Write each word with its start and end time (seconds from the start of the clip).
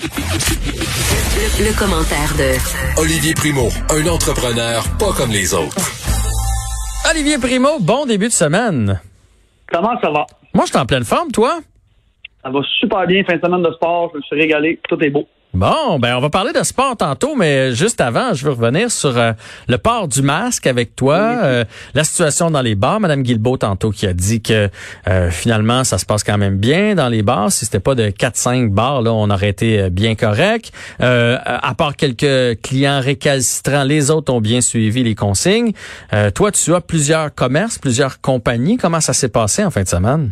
Le, 0.00 1.78
commentaire 1.78 2.32
de 2.38 3.00
Olivier 3.02 3.34
Primo, 3.34 3.68
un 3.90 4.06
entrepreneur 4.08 4.82
pas 4.98 5.12
comme 5.12 5.30
les 5.30 5.52
autres. 5.52 5.76
Olivier 7.10 7.36
Primo, 7.36 7.78
bon 7.80 8.06
début 8.06 8.28
de 8.28 8.32
semaine. 8.32 8.98
Comment 9.70 10.00
ça 10.00 10.10
va? 10.10 10.26
Moi, 10.54 10.64
je 10.64 10.70
suis 10.70 10.78
en 10.78 10.86
pleine 10.86 11.04
forme, 11.04 11.30
toi? 11.32 11.60
Ça 12.42 12.48
va 12.48 12.60
super 12.78 13.06
bien, 13.06 13.22
fin 13.24 13.36
de 13.36 13.42
semaine 13.42 13.62
de 13.62 13.70
sport, 13.72 14.10
je 14.12 14.18
me 14.18 14.22
suis 14.22 14.40
régalé, 14.40 14.80
tout 14.88 14.98
est 15.04 15.10
beau. 15.10 15.28
Bon, 15.52 15.98
ben 15.98 16.16
on 16.16 16.20
va 16.20 16.30
parler 16.30 16.52
de 16.52 16.62
sport 16.62 16.96
tantôt, 16.96 17.34
mais 17.34 17.74
juste 17.74 18.00
avant, 18.00 18.34
je 18.34 18.44
veux 18.44 18.52
revenir 18.52 18.88
sur 18.88 19.18
euh, 19.18 19.32
le 19.66 19.78
port 19.78 20.06
du 20.06 20.22
masque 20.22 20.68
avec 20.68 20.94
toi, 20.94 21.16
euh, 21.16 21.64
la 21.92 22.04
situation 22.04 22.52
dans 22.52 22.62
les 22.62 22.76
bars. 22.76 23.00
Madame 23.00 23.24
Guilbeault 23.24 23.56
tantôt 23.56 23.90
qui 23.90 24.06
a 24.06 24.12
dit 24.12 24.42
que 24.42 24.68
euh, 25.08 25.30
finalement 25.32 25.82
ça 25.82 25.98
se 25.98 26.06
passe 26.06 26.22
quand 26.22 26.38
même 26.38 26.56
bien 26.56 26.94
dans 26.94 27.08
les 27.08 27.22
bars. 27.22 27.50
Si 27.50 27.64
c'était 27.64 27.80
pas 27.80 27.96
de 27.96 28.10
4-5 28.10 28.70
bars, 28.70 29.02
là, 29.02 29.12
on 29.12 29.28
aurait 29.28 29.48
été 29.48 29.90
bien 29.90 30.14
correct. 30.14 30.72
à 31.00 31.74
part 31.76 31.96
quelques 31.96 32.60
clients 32.62 33.00
récalcitrants, 33.00 33.82
les 33.82 34.12
autres 34.12 34.32
ont 34.32 34.40
bien 34.40 34.60
suivi 34.60 35.02
les 35.02 35.16
consignes. 35.16 35.72
toi, 36.34 36.52
tu 36.52 36.74
as 36.74 36.80
plusieurs 36.80 37.34
commerces, 37.34 37.78
plusieurs 37.78 38.20
compagnies. 38.20 38.76
Comment 38.76 39.00
ça 39.00 39.12
s'est 39.12 39.28
passé 39.28 39.64
en 39.64 39.70
fin 39.70 39.82
de 39.82 39.88
semaine? 39.88 40.30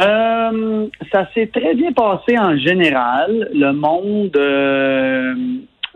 Euh, 0.00 0.86
ça 1.12 1.28
s'est 1.34 1.48
très 1.48 1.74
bien 1.74 1.92
passé 1.92 2.38
en 2.38 2.56
général. 2.56 3.48
Le 3.52 3.72
monde, 3.72 4.36
euh, 4.36 5.34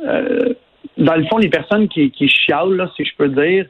euh, 0.04 0.54
dans 0.98 1.14
le 1.14 1.24
fond, 1.26 1.38
les 1.38 1.48
personnes 1.48 1.88
qui, 1.88 2.10
qui 2.10 2.28
chialent, 2.28 2.74
là, 2.74 2.90
si 2.96 3.04
je 3.04 3.12
peux 3.16 3.28
dire, 3.28 3.66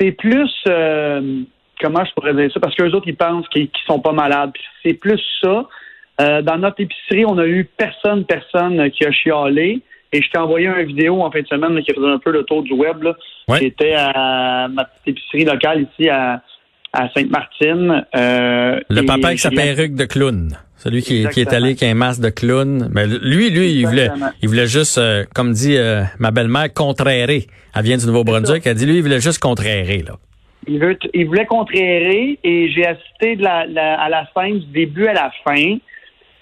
c'est 0.00 0.12
plus, 0.12 0.50
comment 0.64 2.04
je 2.04 2.12
pourrais 2.14 2.34
dire 2.34 2.50
ça, 2.52 2.60
parce 2.60 2.74
qu'eux 2.74 2.90
autres, 2.92 3.08
ils 3.08 3.16
pensent 3.16 3.48
qu'ils 3.48 3.68
sont 3.86 4.00
pas 4.00 4.12
malades. 4.12 4.52
C'est 4.82 4.94
plus 4.94 5.20
ça. 5.42 5.68
dans 6.18 6.58
notre 6.58 6.80
épicerie, 6.80 7.24
on 7.26 7.38
a 7.38 7.46
eu 7.46 7.64
personne, 7.64 8.24
personne 8.24 8.90
qui 8.90 9.04
a 9.04 9.12
chialé. 9.12 9.82
Et 10.14 10.20
je 10.20 10.30
t'ai 10.30 10.38
envoyé 10.38 10.66
une 10.66 10.84
vidéo 10.84 11.22
en 11.22 11.30
fin 11.30 11.40
de 11.40 11.46
semaine 11.46 11.82
qui 11.82 11.92
faisait 11.94 12.06
un 12.06 12.18
peu 12.18 12.32
le 12.32 12.42
tour 12.44 12.62
du 12.62 12.74
web. 12.74 13.02
Là. 13.02 13.16
J'étais 13.58 13.94
à 13.94 14.68
ma 14.68 14.84
petite 14.84 15.08
épicerie 15.08 15.44
locale 15.44 15.86
ici 15.90 16.08
à 16.08 16.42
à 16.92 17.08
Sainte-Martine. 17.10 18.04
Euh, 18.14 18.80
le 18.88 19.02
papa 19.02 19.28
avec 19.28 19.38
sa 19.38 19.50
perruque 19.50 19.94
de 19.94 20.04
clown. 20.04 20.56
Celui 20.76 21.02
qui, 21.02 21.26
qui, 21.28 21.40
est 21.40 21.52
allé 21.52 21.66
avec 21.66 21.82
un 21.84 21.94
masque 21.94 22.20
de 22.20 22.30
clown. 22.30 22.88
Mais 22.92 23.06
lui, 23.06 23.50
lui, 23.50 23.72
il 23.72 23.86
voulait, 23.86 24.10
il 24.42 24.48
voulait 24.48 24.66
juste, 24.66 24.98
euh, 24.98 25.24
comme 25.32 25.52
dit 25.52 25.76
euh, 25.76 26.02
ma 26.18 26.32
belle-mère, 26.32 26.72
contrérer. 26.74 27.46
Elle 27.74 27.82
vient 27.84 27.96
du 27.96 28.06
Nouveau-Brunswick. 28.06 28.66
Elle 28.66 28.74
dit, 28.74 28.86
lui, 28.86 28.96
il 28.96 29.02
voulait 29.02 29.20
juste 29.20 29.38
contrérer, 29.38 29.98
là. 29.98 30.14
Il, 30.66 30.78
veut, 30.78 30.98
il 31.14 31.26
voulait 31.26 31.46
contrérer 31.46 32.38
et 32.44 32.70
j'ai 32.70 32.86
assisté 32.86 33.36
de 33.36 33.42
la, 33.42 33.60
à 34.00 34.08
la 34.08 34.26
fin, 34.26 34.50
du 34.50 34.66
début 34.66 35.06
à 35.06 35.12
la 35.12 35.32
fin. 35.44 35.76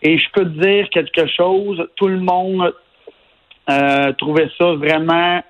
Et 0.02 0.18
je 0.18 0.24
peux 0.32 0.44
te 0.44 0.60
dire 0.60 0.88
quelque 0.90 1.26
chose. 1.26 1.86
Tout 1.96 2.08
le 2.08 2.20
monde 2.20 2.72
euh, 3.70 4.12
trouvait 4.14 4.48
ça 4.58 4.72
vraiment 4.72 5.42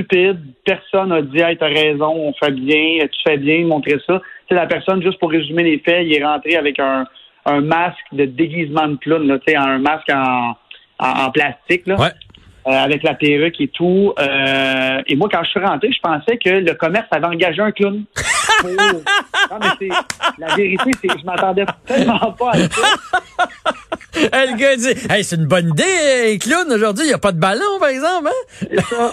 stupide. 0.00 0.40
Personne 0.64 1.10
n'a 1.10 1.22
dit 1.22 1.40
Hey, 1.40 1.56
t'as 1.56 1.68
raison, 1.68 2.08
on 2.08 2.32
fait 2.34 2.52
bien, 2.52 3.06
tu 3.06 3.20
fais 3.26 3.36
bien, 3.36 3.64
montrer 3.64 3.98
ça. 4.06 4.20
C'est 4.48 4.54
la 4.54 4.66
personne, 4.66 5.02
juste 5.02 5.18
pour 5.18 5.30
résumer 5.30 5.62
les 5.62 5.78
faits, 5.78 6.06
il 6.06 6.14
est 6.14 6.24
rentré 6.24 6.56
avec 6.56 6.78
un, 6.78 7.06
un 7.46 7.60
masque 7.60 7.98
de 8.12 8.24
déguisement 8.24 8.88
de 8.88 8.96
clown, 8.96 9.26
là, 9.26 9.38
un 9.56 9.78
masque 9.78 10.10
en, 10.12 10.56
en, 10.98 11.30
plastique. 11.30 11.86
Là. 11.86 12.12
Euh, 12.66 12.72
avec 12.72 13.02
la 13.02 13.14
perruque 13.14 13.58
et 13.58 13.68
tout. 13.68 14.12
Euh, 14.18 15.00
et 15.06 15.16
moi, 15.16 15.30
quand 15.32 15.42
je 15.44 15.48
suis 15.48 15.60
rentré, 15.60 15.90
je 15.90 16.00
pensais 16.02 16.36
que 16.36 16.50
le 16.50 16.74
commerce 16.74 17.06
avait 17.10 17.26
engagé 17.26 17.62
un 17.62 17.72
clown. 17.72 18.04
non, 18.64 19.58
mais 19.80 19.88
la 20.38 20.54
vérité, 20.54 20.90
c'est 21.00 21.08
que 21.08 21.18
je 21.18 21.24
m'attendais 21.24 21.64
tellement 21.86 22.32
pas 22.32 22.50
à 22.50 22.58
ça. 22.58 22.82
le 24.14 24.56
gars 24.56 24.76
dit 24.76 25.12
Hey, 25.12 25.24
c'est 25.24 25.36
une 25.36 25.46
bonne 25.46 25.70
idée, 25.70 26.38
clown, 26.38 26.70
aujourd'hui, 26.72 27.04
il 27.04 27.08
n'y 27.08 27.14
a 27.14 27.18
pas 27.18 27.32
de 27.32 27.38
ballon, 27.38 27.78
par 27.78 27.88
exemple, 27.88 28.28
hein? 28.28 29.10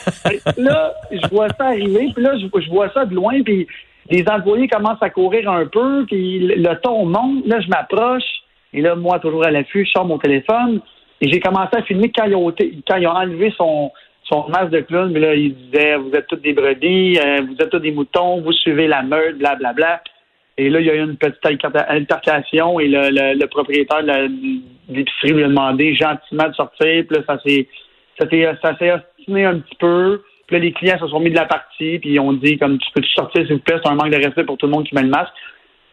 Là, 0.57 0.93
je 1.11 1.27
vois 1.29 1.47
ça 1.49 1.67
arriver, 1.67 2.09
puis 2.13 2.23
là, 2.23 2.33
je, 2.37 2.69
vois 2.69 2.91
ça 2.93 3.05
de 3.05 3.13
loin, 3.13 3.41
puis 3.43 3.67
les 4.09 4.25
employés 4.27 4.67
commencent 4.67 5.01
à 5.01 5.09
courir 5.09 5.49
un 5.51 5.65
peu, 5.65 6.05
puis 6.07 6.39
le 6.39 6.73
ton 6.81 7.05
monte. 7.05 7.45
Là, 7.45 7.59
je 7.59 7.67
m'approche, 7.67 8.23
et 8.73 8.81
là, 8.81 8.95
moi, 8.95 9.19
toujours 9.19 9.45
à 9.45 9.51
l'affût, 9.51 9.85
je 9.85 9.91
sors 9.91 10.05
mon 10.05 10.17
téléphone, 10.17 10.81
et 11.21 11.31
j'ai 11.31 11.39
commencé 11.39 11.75
à 11.75 11.83
filmer 11.83 12.11
quand 12.15 12.25
ils 12.25 12.35
ont, 12.35 12.53
enlevé 13.09 13.53
son, 13.57 13.91
son 14.23 14.47
masque 14.49 14.69
de 14.69 14.81
clown, 14.81 15.11
mais 15.11 15.19
là, 15.19 15.35
il 15.35 15.55
disait 15.55 15.95
Vous 15.97 16.11
êtes 16.13 16.27
tous 16.27 16.37
des 16.37 16.53
brebis, 16.53 17.19
euh, 17.19 17.41
vous 17.47 17.55
êtes 17.59 17.69
tous 17.69 17.79
des 17.79 17.91
moutons, 17.91 18.41
vous 18.41 18.51
suivez 18.51 18.87
la 18.87 19.03
meute, 19.03 19.37
blablabla. 19.37 19.73
Bla, 19.73 20.01
bla. 20.03 20.16
Et 20.57 20.69
là, 20.69 20.79
il 20.79 20.87
y 20.87 20.89
a 20.89 20.95
eu 20.95 21.03
une 21.03 21.17
petite 21.17 21.45
altercation 21.45 22.79
et 22.79 22.87
le, 22.87 23.45
propriétaire 23.45 24.03
de 24.03 24.29
l'épicerie 24.89 25.33
lui 25.33 25.43
a 25.43 25.47
demandé 25.47 25.93
gentiment 25.95 26.49
de 26.49 26.53
sortir. 26.53 27.05
Puis 27.07 27.17
là, 27.17 27.23
ça 27.27 27.39
s'est 27.45 27.67
ça 28.19 28.77
s'est 28.77 28.91
ostiné 28.91 29.45
un 29.45 29.59
petit 29.59 29.75
peu. 29.75 30.23
Puis 30.47 30.55
là, 30.55 30.63
les 30.63 30.71
clients 30.71 30.97
se 30.99 31.07
sont 31.07 31.19
mis 31.19 31.29
de 31.29 31.35
la 31.35 31.45
partie, 31.45 31.99
puis 31.99 32.13
ils 32.13 32.19
ont 32.19 32.33
dit 32.33 32.57
comme 32.57 32.79
tu 32.79 32.87
peux 32.93 33.01
-tu 33.01 33.13
sortir 33.13 33.45
s'il 33.45 33.57
vous 33.57 33.61
plaît, 33.61 33.79
c'est 33.83 33.89
un 33.89 33.95
manque 33.95 34.11
de 34.11 34.23
respect 34.23 34.45
pour 34.45 34.57
tout 34.57 34.65
le 34.65 34.71
monde 34.71 34.85
qui 34.85 34.95
met 34.95 35.03
le 35.03 35.09
masque. 35.09 35.33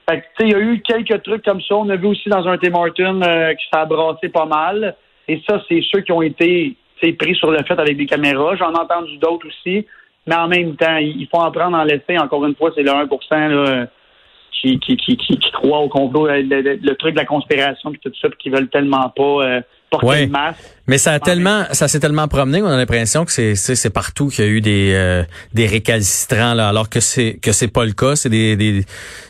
Fait 0.09 0.21
que, 0.21 0.45
il 0.45 0.51
y 0.51 0.55
a 0.55 0.61
eu 0.61 0.81
quelques 0.81 1.23
trucs 1.23 1.45
comme 1.45 1.61
ça. 1.61 1.75
On 1.77 1.89
a 1.89 1.97
vu 1.97 2.07
aussi 2.07 2.29
dans 2.29 2.47
un 2.47 2.57
Tim 2.59 2.71
Martin 2.71 3.21
euh, 3.23 3.55
ça 3.73 3.83
a 3.83 3.87
brassé 3.87 4.29
pas 4.29 4.47
mal. 4.47 4.97
Et 5.29 5.43
ça, 5.49 5.63
c'est 5.69 5.83
ceux 5.91 6.01
qui 6.01 6.13
ont 6.13 6.23
été 6.23 6.77
pris 7.19 7.35
sur 7.35 7.51
le 7.51 7.59
fait 7.65 7.79
avec 7.79 7.97
des 7.97 8.07
caméras. 8.07 8.57
J'en 8.57 8.73
ai 8.73 8.79
entendu 8.79 9.17
d'autres 9.19 9.47
aussi. 9.49 9.87
Mais 10.27 10.37
en 10.37 10.49
même 10.49 10.77
temps, 10.77 10.97
il 10.97 11.27
faut 11.31 11.41
en 11.41 11.51
prendre 11.51 11.77
en 11.77 11.85
laisser. 11.85 12.19
Encore 12.19 12.45
une 12.47 12.55
fois, 12.55 12.71
c'est 12.75 12.83
le 12.83 12.91
1 12.91 13.49
là, 13.49 13.87
qui, 14.65 14.97
qui, 14.97 14.97
qui, 14.97 15.17
qui, 15.17 15.51
croient 15.51 15.81
au 15.81 15.89
complot, 15.89 16.29
euh, 16.29 16.43
le, 16.43 16.95
truc 16.95 17.13
de 17.13 17.19
la 17.19 17.27
conspiration, 17.27 17.91
puis 17.91 18.01
tout 18.03 18.13
ça, 18.21 18.29
puis 18.29 18.39
qui 18.39 18.51
veulent 18.51 18.71
tellement 18.71 19.11
pas 19.11 19.23
euh, 19.23 19.61
porter 19.91 20.25
le 20.25 20.31
masque. 20.31 20.74
Mais 20.87 20.99
ça 20.99 21.13
a 21.13 21.21
tellement, 21.21 21.65
ça 21.73 21.89
s'est 21.89 22.01
tellement 22.01 22.29
promené 22.29 22.61
qu'on 22.61 22.69
a 22.69 22.77
l'impression 22.77 23.25
que 23.25 23.33
c'est, 23.33 23.55
c'est, 23.55 23.91
partout 23.91 24.29
qu'il 24.29 24.45
y 24.45 24.49
a 24.49 24.51
eu 24.51 24.61
des, 24.61 24.93
euh, 24.95 25.23
des 25.55 25.67
récalcitrants 25.67 26.55
là, 26.55 26.69
alors 26.69 26.91
que 26.91 27.01
c'est 27.01 27.39
que 27.41 27.53
c'est 27.53 27.69
pas 27.69 27.85
le 27.85 27.93
cas. 27.93 28.17
C'est 28.17 28.29
des, 28.29 28.57
des, 28.57 28.85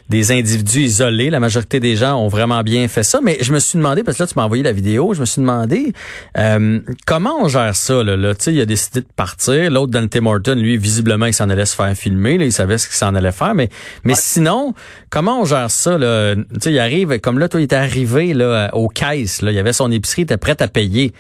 des 0.09 0.33
individus 0.33 0.83
isolés. 0.83 1.31
La 1.31 1.41
majorité 1.41 1.81
des 1.81 1.97
gens 1.97 2.17
ont 2.17 2.29
vraiment 2.29 2.63
bien 2.63 2.89
fait 2.89 3.03
ça. 3.03 3.21
Mais 3.23 3.39
je 3.41 3.53
me 3.53 3.59
suis 3.59 3.79
demandé, 3.79 4.03
parce 4.03 4.19
que 4.19 4.23
là, 4.23 4.27
tu 4.27 4.35
m'as 4.37 4.45
envoyé 4.45 4.63
la 4.63 4.73
vidéo, 4.73 5.15
je 5.15 5.21
me 5.21 5.27
suis 5.27 5.41
demandé 5.41 5.93
euh, 6.37 6.81
comment 7.07 7.43
on 7.43 7.49
gère 7.49 7.75
ça. 7.75 8.03
Là, 8.03 8.17
là? 8.17 8.35
Tu 8.35 8.45
sais, 8.45 8.55
il 8.55 8.61
a 8.61 8.67
décidé 8.67 9.01
de 9.01 9.07
partir. 9.17 9.71
L'autre, 9.71 9.93
Dante 9.93 10.17
Morton, 10.17 10.57
lui, 10.57 10.77
visiblement, 10.77 11.27
il 11.27 11.35
s'en 11.35 11.49
allait 11.49 11.67
se 11.67 11.75
faire 11.75 11.95
filmer. 11.95 12.39
Là, 12.39 12.45
il 12.45 12.53
savait 12.53 12.79
ce 12.79 12.87
qu'il 12.87 12.97
s'en 12.97 13.15
allait 13.15 13.33
faire. 13.33 13.55
Mais, 13.55 13.69
mais 14.05 14.15
sinon, 14.17 14.75
comment 15.11 15.41
on 15.41 15.45
gère 15.45 15.71
ça? 15.71 15.97
Là? 15.97 16.35
Tu 16.35 16.43
sais, 16.61 16.73
il 16.73 16.79
arrive, 16.79 17.19
comme 17.21 17.39
là, 17.39 17.49
toi, 17.49 17.61
il 17.61 17.65
était 17.65 17.77
arrivé 17.77 18.35
là, 18.35 18.71
aux 18.75 18.89
caisses. 18.89 19.43
Là, 19.43 19.53
il 19.53 19.59
avait 19.59 19.73
son 19.73 19.91
épicerie, 19.91 20.23
il 20.23 20.25
était 20.25 20.37
prêt 20.37 20.61
à 20.61 20.69
payer. 20.69 21.13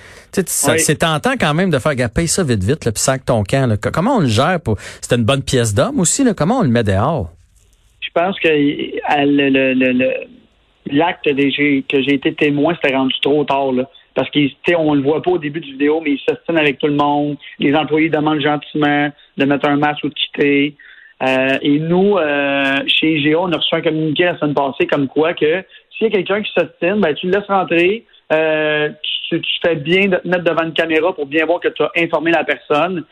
C'est 0.47 0.99
tentant 0.99 1.35
quand 1.39 1.55
même 1.55 1.71
de 1.71 1.79
faire, 1.79 1.93
paye 2.15 2.29
ça 2.29 2.43
vite, 2.43 2.63
vite, 2.63 2.85
le 2.85 2.93
puis 2.93 3.01
sac 3.01 3.25
ton 3.25 3.43
camp. 3.45 3.69
Là. 3.69 3.77
Comment 3.77 4.17
on 4.17 4.21
le 4.21 4.29
gère? 4.29 4.61
pour 4.61 4.79
C'était 5.01 5.17
une 5.17 5.25
bonne 5.25 5.43
pièce 5.43 5.75
d'homme 5.75 6.01
aussi. 6.01 6.25
Là? 6.25 6.35
Comment 6.35 6.59
on 6.59 6.63
le 6.63 6.69
met 6.69 6.85
dehors? 6.85 7.31
je 8.15 8.21
pense 8.21 8.39
que 8.39 8.49
l'acte 10.91 11.25
que 11.25 12.03
j'ai 12.03 12.15
été 12.15 12.35
témoin, 12.35 12.77
c'était 12.81 12.97
rendu 12.97 13.15
trop 13.21 13.45
tard. 13.45 13.73
Là. 13.73 13.89
Parce 14.15 14.29
qu'on 14.31 14.95
le 14.95 15.03
voit 15.03 15.23
pas 15.23 15.33
au 15.33 15.39
début 15.39 15.61
du 15.61 15.73
vidéo, 15.73 16.01
mais 16.01 16.13
il 16.13 16.21
s'estime 16.21 16.57
avec 16.57 16.79
tout 16.79 16.87
le 16.87 16.95
monde. 16.95 17.37
Les 17.59 17.75
employés 17.75 18.11
demandent 18.11 18.41
gentiment 18.41 19.11
de 19.37 19.45
mettre 19.45 19.69
un 19.69 19.77
masque 19.77 20.05
ou 20.05 20.09
de 20.09 20.15
quitter. 20.15 20.77
Euh, 21.23 21.59
et 21.63 21.79
nous, 21.81 22.17
euh, 22.17 22.77
chez 22.87 23.17
IGA, 23.17 23.41
on 23.41 23.53
a 23.53 23.57
reçu 23.57 23.75
un 23.75 23.81
communiqué 23.81 24.25
la 24.25 24.39
semaine 24.39 24.55
passée 24.55 24.87
comme 24.87 25.09
quoi 25.09 25.35
que 25.35 25.65
s'il 25.91 26.07
y 26.09 26.11
a 26.11 26.11
quelqu'un 26.11 26.43
qui 26.43 26.53
s'estime, 26.53 27.01
ben, 27.01 27.15
tu 27.15 27.27
le 27.27 27.33
laisses 27.33 27.49
rentrer. 27.49 28.05
Euh, 28.33 28.91
tu, 29.37 29.41
tu, 29.41 29.59
fais 29.65 29.77
bien 29.77 30.09
de 30.09 30.17
te 30.17 30.29
mettre 30.29 30.45
devant 30.45 30.65
une 30.65 30.73
caméra 30.73 31.15
pour 31.15 31.27
bien 31.27 31.47
voir 31.47 31.61
que 31.61 31.69
tu 31.69 31.83
as 31.83 31.91
informé 31.97 32.31
la 32.31 32.45
personne 32.45 33.05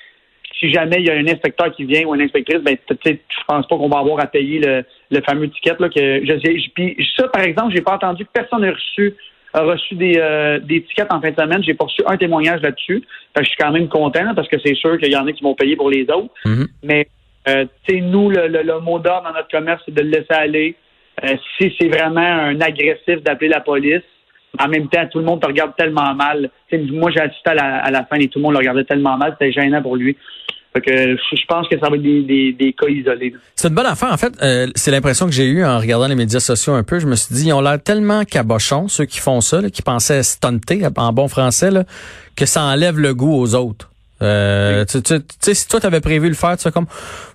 si 0.62 0.72
jamais 0.72 0.97
il 1.00 1.06
y 1.06 1.10
a 1.10 1.15
un 1.15 1.27
inspecteur 1.27 1.75
qui 1.75 1.84
vient 1.84 2.05
ou 2.05 2.15
une 2.15 2.22
inspectrice, 2.22 2.60
ben, 2.60 2.77
je 2.88 3.15
pense 3.49 3.66
pas 3.66 3.77
qu'on 3.77 3.88
va 3.88 3.99
avoir 3.99 4.21
à 4.21 4.27
payer 4.27 4.61
le, 4.61 5.21
fameux 5.22 5.50
ticket. 5.50 5.75
Là, 5.78 5.88
que 5.88 6.25
je, 6.25 6.71
puis 6.72 6.97
ça, 7.16 7.27
par 7.28 7.43
exemple, 7.43 7.75
j'ai 7.75 7.82
pas 7.82 7.94
entendu 7.94 8.25
que 8.25 8.31
personne 8.32 8.61
n'a 8.61 8.71
reçu 8.71 9.15
a 9.55 9.62
reçu 9.62 9.94
des, 9.97 10.15
euh, 10.16 10.61
des 10.61 10.82
tickets 10.82 11.12
en 11.12 11.21
fin 11.21 11.31
de 11.31 11.38
semaine. 11.38 11.62
J'ai 11.62 11.75
pas 11.75 11.84
reçu 11.84 12.00
un 12.06 12.16
témoignage 12.16 12.62
là-dessus. 12.62 13.02
je 13.37 13.44
suis 13.44 13.56
quand 13.58 13.70
même 13.70 13.88
content 13.88 14.35
parce 14.35 14.49
que 14.49 14.56
c'est 14.64 14.75
sûr 14.75 14.97
qu'il 14.99 15.12
y 15.12 15.17
en 15.17 15.26
a 15.26 15.32
qui 15.32 15.43
vont 15.43 15.55
payer 15.55 15.76
pour 15.76 15.91
les 15.91 16.05
autres. 16.05 16.32
Mm-hmm. 16.47 16.67
Mais 16.85 17.08
euh, 17.49 17.67
nous, 17.91 18.31
le, 18.31 18.47
le, 18.47 18.81
mot 18.81 18.99
d'ordre 18.99 19.29
dans 19.29 19.35
notre 19.35 19.50
commerce, 19.50 19.82
c'est 19.85 19.94
de 19.94 20.02
le 20.02 20.08
laisser 20.08 20.31
aller. 20.31 20.75
Euh, 21.23 21.37
si 21.58 21.75
c'est 21.79 21.88
vraiment 21.88 22.20
un 22.20 22.58
agressif 22.62 23.23
d'appeler 23.23 23.49
la 23.49 23.61
police, 23.61 24.02
en 24.58 24.69
même 24.69 24.88
temps, 24.88 25.06
tout 25.10 25.19
le 25.19 25.25
monde 25.25 25.40
te 25.40 25.46
regarde 25.46 25.72
tellement 25.76 26.14
mal. 26.14 26.50
moi, 26.90 27.10
j'ai 27.10 27.20
assisté 27.20 27.50
à 27.50 27.90
la, 27.90 28.04
fin 28.04 28.16
et 28.16 28.28
tout 28.28 28.38
le 28.38 28.43
monde 28.43 28.52
le 28.52 28.58
regardait 28.58 28.84
tellement 28.84 29.16
mal, 29.16 29.37
c'était 29.38 29.52
gênant 29.52 29.82
pour 29.82 29.96
lui. 29.96 30.16
que 30.75 31.16
je 31.16 31.46
pense 31.49 31.69
que 31.69 31.78
ça 31.78 31.88
va 31.88 31.96
être 31.96 32.02
des, 32.02 32.52
des, 32.52 32.72
cas 32.72 32.88
isolés. 32.88 33.34
C'est 33.54 33.69
une 33.69 33.75
bonne 33.75 33.87
affaire. 33.87 34.12
En 34.12 34.16
fait, 34.16 34.34
euh, 34.43 34.66
c'est 34.75 34.90
l'impression 34.90 35.26
que 35.26 35.32
j'ai 35.32 35.46
eue 35.46 35.64
en 35.64 35.78
regardant 35.78 36.06
les 36.06 36.14
médias 36.14 36.40
sociaux 36.40 36.75
un 36.75 36.82
peu. 36.82 36.99
Je 36.99 37.06
me 37.06 37.16
suis 37.16 37.34
dit, 37.34 37.49
ils 37.49 37.52
ont 37.52 37.60
l'air 37.60 37.82
tellement 37.82 38.25
cabochons, 38.25 38.88
ceux 38.88 39.06
qui 39.06 39.20
font 39.20 39.40
ça, 39.40 39.62
qui 39.70 39.82
pensaient 39.82 40.22
stunter 40.22 40.87
en 40.96 41.12
bon 41.12 41.28
français, 41.28 41.70
là, 41.70 41.84
que 42.37 42.46
ça 42.46 42.62
enlève 42.62 42.99
le 42.99 43.14
goût 43.14 43.34
aux 43.34 43.54
autres. 43.54 43.92
Euh, 44.23 44.85
tu, 44.85 45.03
tu, 45.03 45.21
tu 45.21 45.27
sais, 45.41 45.55
si 45.55 45.67
toi 45.67 45.81
t'avais 45.81 46.01
prévu 46.01 46.29
le 46.29 46.35
faire, 46.35 46.57
tu 46.57 46.71
comme, 46.71 46.87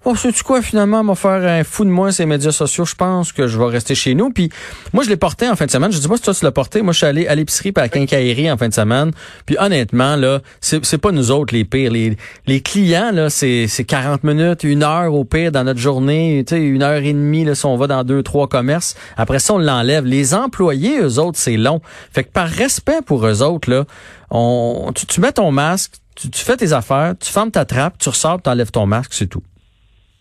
oh, 0.05 0.15
sais-tu 0.15 0.43
quoi, 0.43 0.61
finalement, 0.61 1.03
m'a 1.03 1.15
faire 1.15 1.43
un 1.43 1.63
fou 1.63 1.83
de 1.83 1.89
moi 1.89 2.11
ces 2.11 2.25
médias 2.25 2.51
sociaux. 2.51 2.85
Je 2.85 2.95
pense 2.95 3.31
que 3.31 3.47
je 3.47 3.57
vais 3.57 3.65
rester 3.65 3.95
chez 3.95 4.15
nous. 4.15 4.29
Puis 4.29 4.49
moi, 4.93 5.03
je 5.03 5.09
l'ai 5.09 5.17
porté 5.17 5.49
en 5.49 5.55
fin 5.55 5.65
de 5.65 5.71
semaine. 5.71 5.91
Je 5.91 5.99
dis 5.99 6.07
pas 6.07 6.17
si 6.17 6.23
toi 6.23 6.33
tu 6.33 6.45
l'as 6.45 6.51
porté. 6.51 6.81
Moi, 6.81 6.93
je 6.93 6.97
suis 6.97 7.05
allé 7.05 7.27
à 7.27 7.35
l'épicerie 7.35 7.71
par 7.71 7.83
la 7.83 7.89
quincaillerie 7.89 8.49
en 8.49 8.57
fin 8.57 8.69
de 8.69 8.73
semaine. 8.73 9.11
Puis 9.45 9.57
honnêtement, 9.59 10.15
là, 10.15 10.39
c'est, 10.61 10.83
c'est 10.85 10.97
pas 10.97 11.11
nous 11.11 11.31
autres 11.31 11.53
les 11.53 11.65
pires. 11.65 11.91
Les, 11.91 12.17
les 12.45 12.61
clients, 12.61 13.11
là, 13.11 13.29
c'est, 13.29 13.67
c'est 13.67 13.83
40 13.83 14.23
minutes, 14.23 14.63
une 14.63 14.83
heure 14.83 15.13
au 15.13 15.25
pire 15.25 15.51
dans 15.51 15.63
notre 15.63 15.79
journée. 15.79 16.43
Tu 16.47 16.55
sais, 16.55 16.61
une 16.61 16.83
heure 16.83 17.01
et 17.01 17.13
demie, 17.13 17.43
là, 17.43 17.55
si 17.55 17.65
on 17.65 17.75
va 17.77 17.87
dans 17.87 18.03
deux, 18.03 18.23
trois 18.23 18.47
commerces. 18.47 18.95
Après 19.17 19.39
ça, 19.39 19.53
on 19.53 19.57
l'enlève. 19.57 20.05
Les 20.05 20.33
employés, 20.33 20.99
eux 21.01 21.19
autres, 21.19 21.37
c'est 21.37 21.57
long. 21.57 21.81
Fait 22.11 22.23
que 22.23 22.31
par 22.31 22.47
respect 22.47 23.01
pour 23.05 23.25
eux 23.25 23.41
autres, 23.41 23.69
là, 23.69 23.85
on, 24.29 24.91
tu, 24.93 25.05
tu 25.05 25.21
mets 25.21 25.31
ton 25.31 25.51
masque, 25.51 25.93
tu, 26.17 26.43
fais 26.43 26.57
tes 26.57 26.73
affaires, 26.73 27.13
tu 27.19 27.31
fermes 27.31 27.51
ta 27.51 27.65
trappe, 27.65 27.97
tu 27.99 28.09
ressors, 28.09 28.41
tu 28.41 28.49
enlèves 28.49 28.71
ton 28.71 28.85
masque, 28.85 29.13
c'est 29.13 29.27
tout. 29.27 29.43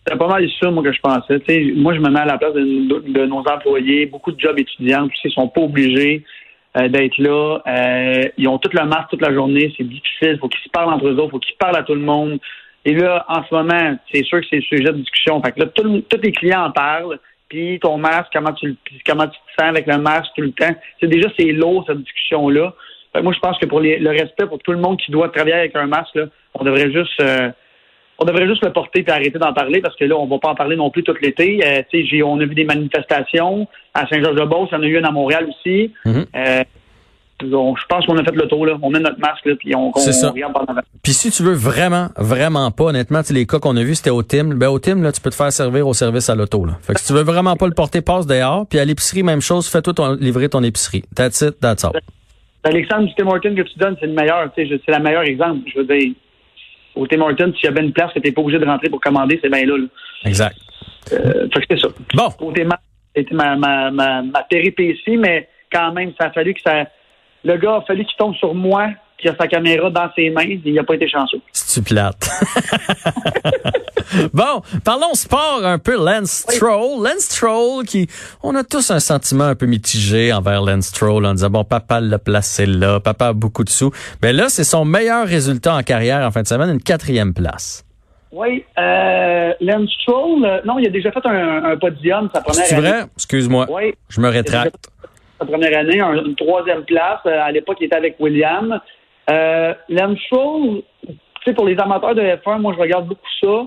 C'est 0.05 0.17
pas 0.17 0.27
mal 0.27 0.47
ça, 0.61 0.71
moi, 0.71 0.83
que 0.83 0.91
je 0.93 1.01
pensais. 1.01 1.41
moi, 1.75 1.93
je 1.93 1.99
me 1.99 2.09
mets 2.09 2.19
à 2.19 2.25
la 2.25 2.37
place 2.37 2.53
de, 2.53 3.25
nos 3.25 3.39
employés. 3.39 4.05
Beaucoup 4.05 4.31
de 4.31 4.39
jobs 4.39 4.57
étudiants, 4.57 5.09
ils 5.23 5.31
sont 5.31 5.49
pas 5.49 5.61
obligés 5.61 6.23
euh, 6.77 6.87
d'être 6.87 7.17
là. 7.17 7.59
Euh, 7.67 8.23
ils 8.37 8.47
ont 8.47 8.57
tout 8.57 8.69
le 8.71 8.85
masque 8.85 9.09
toute 9.09 9.21
la 9.21 9.33
journée. 9.33 9.73
C'est 9.75 9.83
difficile. 9.83 10.33
Il 10.33 10.39
faut 10.39 10.47
qu'ils 10.47 10.63
se 10.63 10.69
parlent 10.69 10.93
entre 10.93 11.07
eux 11.07 11.15
autres. 11.15 11.31
Faut 11.31 11.39
qu'ils 11.39 11.57
parlent 11.57 11.75
à 11.75 11.83
tout 11.83 11.95
le 11.95 12.01
monde. 12.01 12.39
Et 12.85 12.93
là, 12.93 13.25
en 13.27 13.43
ce 13.43 13.53
moment, 13.53 13.97
c'est 14.13 14.23
sûr 14.23 14.39
que 14.39 14.47
c'est 14.49 14.57
le 14.57 14.61
sujet 14.61 14.85
de 14.85 14.99
discussion. 14.99 15.41
Fait 15.43 15.51
que 15.51 15.59
là, 15.59 15.65
tous 15.65 16.21
les 16.23 16.31
clients 16.31 16.67
en 16.67 16.71
parlent. 16.71 17.19
Puis 17.49 17.79
ton 17.81 17.97
masque, 17.97 18.27
comment 18.33 18.53
tu, 18.53 18.77
comment 19.05 19.27
tu 19.27 19.37
te 19.37 19.61
sens 19.61 19.69
avec 19.69 19.87
le 19.87 19.97
masque 19.97 20.31
tout 20.37 20.43
le 20.43 20.51
temps. 20.51 20.75
C'est 21.01 21.07
déjà, 21.07 21.27
c'est 21.37 21.51
lourd, 21.51 21.83
cette 21.85 22.01
discussion-là 22.01 22.73
moi, 23.21 23.33
je 23.33 23.39
pense 23.39 23.57
que 23.57 23.65
pour 23.65 23.79
le 23.79 24.09
respect 24.09 24.45
pour 24.47 24.59
tout 24.59 24.71
le 24.71 24.79
monde 24.79 24.97
qui 24.97 25.11
doit 25.11 25.29
travailler 25.29 25.55
avec 25.55 25.75
un 25.75 25.87
masque, 25.87 26.19
on 26.53 26.63
devrait 26.63 26.91
juste 26.91 27.19
euh, 27.21 27.49
on 28.19 28.25
devrait 28.25 28.47
juste 28.47 28.63
le 28.63 28.73
porter 28.73 29.05
et 29.07 29.11
arrêter 29.11 29.37
d'en 29.37 29.53
parler 29.53 29.81
parce 29.81 29.95
que 29.95 30.05
là, 30.05 30.15
on 30.17 30.25
va 30.25 30.39
pas 30.39 30.49
en 30.49 30.55
parler 30.55 30.75
non 30.75 30.89
plus 30.89 31.03
tout 31.03 31.13
l'été. 31.21 31.59
Euh, 31.65 32.23
on 32.25 32.39
a 32.39 32.45
vu 32.45 32.55
des 32.55 32.65
manifestations 32.65 33.67
à 33.93 34.07
Saint-Georges-de-Beauce, 34.07 34.69
il 34.71 34.75
y 34.75 34.77
en 34.77 34.83
a 34.83 34.87
eu 34.87 34.97
une 34.97 35.05
à 35.05 35.11
Montréal 35.11 35.47
aussi. 35.49 35.93
Mm-hmm. 36.05 36.25
Euh, 36.35 36.63
je 37.39 37.85
pense 37.87 38.05
qu'on 38.07 38.17
a 38.17 38.23
fait 38.23 38.35
le 38.35 38.47
tour 38.47 38.65
là. 38.65 38.77
On 38.81 38.89
met 38.89 38.99
notre 38.99 39.19
masque 39.19 39.45
là, 39.45 39.53
puis 39.59 39.75
on, 39.75 39.91
on, 39.95 40.31
regarde 40.31 40.53
pendant. 40.53 40.81
Puis 41.03 41.13
si 41.13 41.29
tu 41.29 41.43
veux 41.43 41.53
vraiment, 41.53 42.07
vraiment 42.17 42.71
pas, 42.71 42.85
honnêtement, 42.85 43.21
les 43.29 43.45
cas 43.45 43.59
qu'on 43.59 43.77
a 43.77 43.83
vus, 43.83 43.95
c'était 43.95 44.09
au 44.09 44.23
Tim. 44.23 44.55
Ben 44.55 44.69
au 44.69 44.79
Tim, 44.79 45.01
là, 45.03 45.11
tu 45.11 45.21
peux 45.21 45.29
te 45.29 45.35
faire 45.35 45.51
servir 45.51 45.87
au 45.87 45.93
service 45.93 46.29
à 46.29 46.35
l'auto. 46.35 46.65
Là. 46.65 46.73
Fait 46.81 46.93
que 46.93 46.99
si 46.99 47.07
tu 47.07 47.13
veux 47.13 47.21
vraiment 47.21 47.55
pas 47.55 47.67
le 47.67 47.73
porter, 47.73 48.01
passe 48.01 48.25
dehors. 48.25 48.65
Puis 48.67 48.79
à 48.79 48.85
l'épicerie, 48.85 49.21
même 49.21 49.41
chose, 49.41 49.67
fais-toi 49.67 50.17
livrer 50.19 50.49
ton 50.49 50.63
épicerie. 50.63 51.03
That's 51.15 51.41
it, 51.41 51.59
that's 51.59 51.85
all. 51.85 51.91
Alexandre 52.63 53.07
du 53.07 53.13
Tim 53.15 53.27
Horton 53.27 53.55
que 53.55 53.61
tu 53.61 53.79
donnes, 53.79 53.95
c'est 53.99 54.07
le 54.07 54.13
meilleur. 54.13 54.49
C'est 54.55 54.65
le 54.65 54.99
meilleur 54.99 55.23
exemple. 55.23 55.69
Je 55.73 55.79
veux 55.79 55.85
dire, 55.85 56.13
au 56.95 57.07
Tim 57.07 57.21
Horton, 57.21 57.53
s'il 57.55 57.65
y 57.65 57.67
avait 57.67 57.83
une 57.83 57.93
place 57.93 58.11
que 58.13 58.19
tu 58.19 58.27
n'es 58.27 58.33
pas 58.33 58.41
obligé 58.41 58.59
de 58.59 58.65
rentrer 58.65 58.89
pour 58.89 58.99
commander, 58.99 59.39
c'est 59.41 59.49
bien 59.49 59.65
là, 59.65 59.77
Exact. 60.25 60.57
Euh, 61.13 61.47
fait 61.53 61.61
que 61.61 61.65
c'est 61.69 61.79
ça. 61.79 61.87
Bon. 62.13 62.51
C'était 63.15 63.33
ma, 63.33 63.55
ma, 63.55 63.89
ma, 63.91 64.21
ma 64.21 64.43
péripétie, 64.43 65.17
mais 65.17 65.47
quand 65.71 65.91
même, 65.93 66.13
ça 66.19 66.27
a 66.27 66.31
fallu 66.31 66.53
que 66.53 66.61
ça. 66.61 66.85
Le 67.43 67.57
gars 67.57 67.77
a 67.77 67.81
fallu 67.81 68.05
qu'il 68.05 68.17
tombe 68.17 68.35
sur 68.35 68.53
moi 68.53 68.89
qui 69.17 69.27
a 69.27 69.35
sa 69.35 69.47
caméra 69.47 69.89
dans 69.89 70.09
ses 70.15 70.29
mains, 70.29 70.43
il 70.43 70.73
n'a 70.73 70.83
pas 70.83 70.95
été 70.95 71.07
chanceux. 71.09 71.39
C'est 71.51 71.83
plate? 71.83 72.29
bon, 74.33 74.61
parlons 74.83 75.13
sport 75.13 75.61
un 75.63 75.79
peu. 75.79 75.97
Lance 75.97 76.45
Stroll. 76.47 77.03
Lance 77.03 77.23
Stroll 77.23 77.85
qui, 77.85 78.07
on 78.43 78.55
a 78.55 78.63
tous 78.63 78.91
un 78.91 78.99
sentiment 78.99 79.45
un 79.45 79.55
peu 79.55 79.65
mitigé 79.65 80.31
envers 80.31 80.61
Lance 80.61 80.87
Stroll 80.87 81.25
en 81.25 81.33
disant, 81.33 81.49
bon, 81.49 81.63
papa 81.63 81.99
l'a 81.99 82.19
placé 82.19 82.65
là, 82.65 82.99
papa 82.99 83.27
a 83.27 83.33
beaucoup 83.33 83.63
de 83.63 83.69
sous. 83.69 83.91
Mais 84.21 84.33
là, 84.33 84.49
c'est 84.49 84.63
son 84.63 84.85
meilleur 84.85 85.27
résultat 85.27 85.75
en 85.75 85.81
carrière 85.81 86.25
en 86.25 86.31
fin 86.31 86.43
de 86.43 86.47
semaine, 86.47 86.69
une 86.69 86.81
quatrième 86.81 87.33
place. 87.33 87.83
Oui, 88.31 88.63
euh, 88.77 89.53
Lance 89.61 89.89
Stroll, 90.01 90.45
euh, 90.45 90.59
non, 90.65 90.77
il 90.79 90.87
a 90.87 90.89
déjà 90.89 91.11
fait 91.11 91.25
un, 91.25 91.77
podium 91.77 92.29
sa 92.33 92.41
première 92.41 92.65
C'est 92.65 92.75
vrai? 92.75 93.03
Excuse-moi. 93.15 93.65
Oui. 93.69 93.95
Je 94.09 94.21
me 94.21 94.29
rétracte. 94.29 94.89
Sa 95.39 95.45
première 95.45 95.79
année, 95.79 96.01
une 96.01 96.35
troisième 96.35 96.83
place. 96.83 97.19
Euh, 97.25 97.41
à 97.41 97.51
l'époque, 97.51 97.77
il 97.79 97.85
était 97.85 97.95
avec 97.95 98.17
William. 98.19 98.79
Euh, 99.29 99.73
Lance 99.89 100.19
Stroll, 100.25 100.81
tu 101.05 101.13
sais, 101.45 101.53
pour 101.53 101.65
les 101.65 101.77
amateurs 101.79 102.15
de 102.15 102.21
F1, 102.21 102.59
moi, 102.59 102.73
je 102.75 102.79
regarde 102.79 103.07
beaucoup 103.07 103.29
ça. 103.41 103.65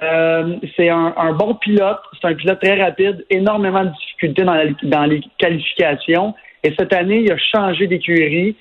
Euh, 0.00 0.56
c'est 0.76 0.90
un, 0.90 1.32
bon 1.32 1.54
pilote, 1.54 1.98
c'est 2.20 2.28
un 2.28 2.34
pilote 2.34 2.60
très 2.60 2.80
rapide, 2.80 3.24
énormément 3.30 3.84
de 3.84 3.90
difficultés 3.90 4.44
dans, 4.82 5.04
les 5.04 5.20
qualifications. 5.38 6.34
Et 6.62 6.74
cette 6.78 6.92
année, 6.92 7.22
il 7.22 7.32
a 7.32 7.38
changé 7.38 7.86
d'écurie. 7.86 8.56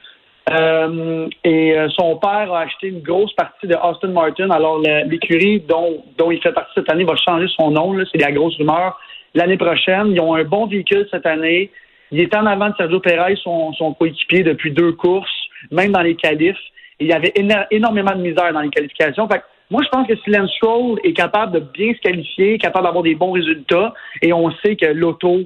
Euh, 0.50 1.28
et 1.44 1.76
son 1.90 2.16
père 2.16 2.54
a 2.54 2.62
acheté 2.62 2.88
une 2.88 3.02
grosse 3.02 3.34
partie 3.34 3.68
de 3.68 3.76
Austin 3.76 4.08
Martin. 4.08 4.50
Alors, 4.50 4.80
l'écurie 4.80 5.60
dont, 5.60 6.04
il 6.32 6.42
fait 6.42 6.54
partie 6.54 6.72
cette 6.76 6.90
année 6.90 7.04
va 7.04 7.16
changer 7.18 7.48
son 7.56 7.72
nom. 7.72 7.94
C'est 8.12 8.22
la 8.22 8.32
grosse 8.32 8.56
rumeur. 8.58 8.98
L'année 9.36 9.58
prochaine, 9.58 10.14
ils 10.14 10.22
ont 10.22 10.34
un 10.34 10.46
bon 10.46 10.66
véhicule 10.66 11.08
cette 11.12 11.26
année. 11.26 11.70
Il 12.12 12.22
est 12.22 12.34
en 12.36 12.46
avant 12.46 12.70
de 12.70 12.76
Sergio 12.78 13.02
Perez, 13.02 13.36
son 13.44 13.94
coéquipier, 14.00 14.44
depuis 14.44 14.72
deux 14.72 14.94
courses 14.94 15.37
même 15.72 15.92
dans 15.92 16.02
les 16.02 16.16
qualifs. 16.16 16.58
Il 17.00 17.08
y 17.08 17.14
avait 17.14 17.34
énormément 17.72 18.16
de 18.16 18.22
misère 18.22 18.52
dans 18.54 18.62
les 18.62 18.70
qualifications. 18.70 19.28
Fait 19.28 19.44
moi, 19.70 19.82
je 19.84 19.90
pense 19.90 20.08
que 20.08 20.16
si 20.16 20.30
Lance 20.30 20.52
Stroll 20.52 21.00
est 21.04 21.14
capable 21.14 21.52
de 21.52 21.60
bien 21.60 21.94
se 21.94 22.00
qualifier, 22.00 22.58
capable 22.58 22.86
d'avoir 22.86 23.04
des 23.04 23.16
bons 23.16 23.32
résultats, 23.32 23.94
et 24.22 24.32
on 24.32 24.50
sait 24.64 24.78
que 24.78 24.86
l'auto 24.86 25.42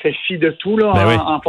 fait 0.00 0.14
fi 0.26 0.38
de 0.38 0.50
tout 0.50 0.76
là, 0.76 0.92
ben 0.94 1.18
en, 1.18 1.40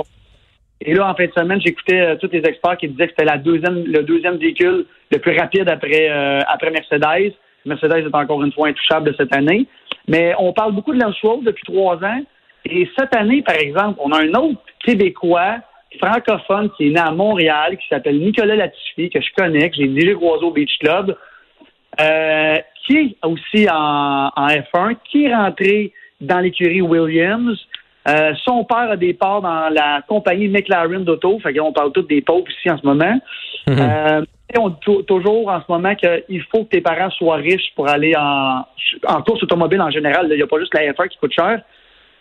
Et 0.81 0.95
là, 0.95 1.09
en 1.09 1.15
fin 1.15 1.27
de 1.27 1.31
semaine, 1.31 1.61
j'écoutais 1.61 1.99
euh, 1.99 2.15
tous 2.15 2.29
les 2.31 2.39
experts 2.39 2.77
qui 2.77 2.87
disaient 2.87 3.05
que 3.07 3.13
c'était 3.15 3.25
la 3.25 3.37
deuxième, 3.37 3.83
le 3.85 4.03
deuxième 4.03 4.37
véhicule 4.37 4.85
le 5.11 5.19
plus 5.19 5.37
rapide 5.37 5.69
après, 5.69 6.09
euh, 6.09 6.41
après 6.47 6.71
Mercedes. 6.71 7.33
Mercedes 7.65 8.07
est 8.07 8.15
encore 8.15 8.43
une 8.43 8.51
fois 8.51 8.69
intouchable 8.69 9.11
de 9.11 9.15
cette 9.15 9.35
année. 9.35 9.67
Mais 10.07 10.33
on 10.39 10.53
parle 10.53 10.73
beaucoup 10.73 10.93
de 10.93 10.99
Lance 10.99 11.15
Stroll 11.17 11.43
depuis 11.43 11.65
trois 11.65 11.97
ans. 12.03 12.21
Et 12.65 12.89
cette 12.97 13.15
année, 13.15 13.43
par 13.43 13.55
exemple, 13.55 13.99
on 13.99 14.11
a 14.11 14.23
un 14.23 14.33
autre 14.33 14.59
Québécois 14.83 15.57
francophone 15.99 16.69
qui 16.75 16.87
est 16.87 16.91
né 16.91 16.99
à 16.99 17.11
Montréal, 17.11 17.77
qui 17.77 17.87
s'appelle 17.87 18.19
Nicolas 18.19 18.55
Latifi, 18.55 19.09
que 19.09 19.21
je 19.21 19.29
connais, 19.35 19.69
que 19.69 19.75
j'ai 19.77 19.87
dirigé 19.87 20.13
au 20.13 20.51
Beach 20.51 20.77
Club, 20.79 21.15
euh, 21.99 22.55
qui 22.85 22.97
est 22.97 23.17
aussi 23.25 23.67
en, 23.69 24.29
F1, 24.35 24.95
qui 25.09 25.25
est 25.25 25.35
rentré 25.35 25.93
dans 26.21 26.39
l'écurie 26.39 26.81
Williams. 26.81 27.57
Euh, 28.07 28.33
son 28.45 28.63
père 28.63 28.91
a 28.91 28.95
des 28.95 29.13
parts 29.13 29.41
dans 29.41 29.69
la 29.69 30.01
compagnie 30.07 30.47
McLaren 30.47 31.03
d'auto, 31.03 31.39
fait 31.39 31.53
qu'on 31.53 31.73
parle 31.73 31.91
tous 31.91 32.03
des 32.03 32.21
pauvres 32.21 32.49
ici 32.49 32.69
en 32.69 32.77
ce 32.77 32.85
moment. 32.85 33.19
Mhm. 33.67 33.77
Euh, 33.79 34.21
et 34.53 34.57
on 34.59 34.69
dit 34.69 35.05
toujours 35.07 35.49
en 35.49 35.59
ce 35.59 35.65
moment 35.69 35.93
qu'il 35.95 36.41
faut 36.43 36.63
que 36.63 36.69
tes 36.69 36.81
parents 36.81 37.09
soient 37.11 37.35
riches 37.35 37.73
pour 37.75 37.89
aller 37.89 38.13
en, 38.15 38.65
en 39.07 39.21
course 39.21 39.43
automobile 39.43 39.81
en 39.81 39.89
général. 39.89 40.27
Il 40.29 40.37
n'y 40.37 40.41
a 40.41 40.47
pas 40.47 40.59
juste 40.59 40.73
la 40.73 40.93
F1 40.93 41.09
qui 41.09 41.17
coûte 41.17 41.33
cher. 41.33 41.61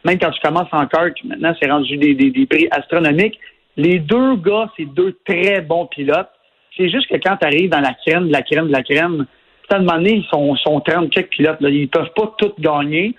Même 0.05 0.19
quand 0.19 0.31
tu 0.31 0.41
commences 0.41 0.69
en 0.73 0.87
kart, 0.87 1.15
maintenant, 1.25 1.55
c'est 1.61 1.71
rendu 1.71 1.97
des 1.97 2.47
prix 2.47 2.67
astronomiques. 2.73 3.39
Les 3.77 3.99
deux 3.99 4.37
gars, 4.37 4.71
c'est 4.77 4.87
deux 4.87 5.19
très 5.27 5.61
bons 5.61 5.87
pilotes. 5.87 6.31
C'est 6.77 6.89
juste 6.89 7.09
que 7.09 7.17
quand 7.17 7.37
tu 7.37 7.47
arrives 7.47 7.71
dans 7.71 7.81
la 7.81 7.95
crème, 7.95 8.29
de 8.29 8.33
la 8.33 8.43
crème, 8.43 8.69
de 8.69 8.73
la 8.73 8.83
crème, 8.83 9.27
à 9.71 9.77
un 9.77 9.79
moment 9.81 9.95
donné, 9.95 10.17
ils 10.17 10.27
sont, 10.27 10.55
sont 10.57 10.81
30 10.81 11.11
quelques 11.11 11.31
pilotes. 11.31 11.61
Là. 11.61 11.69
Ils 11.71 11.89
peuvent 11.89 12.13
pas 12.15 12.35
tous 12.39 12.53
gagner. 12.59 13.15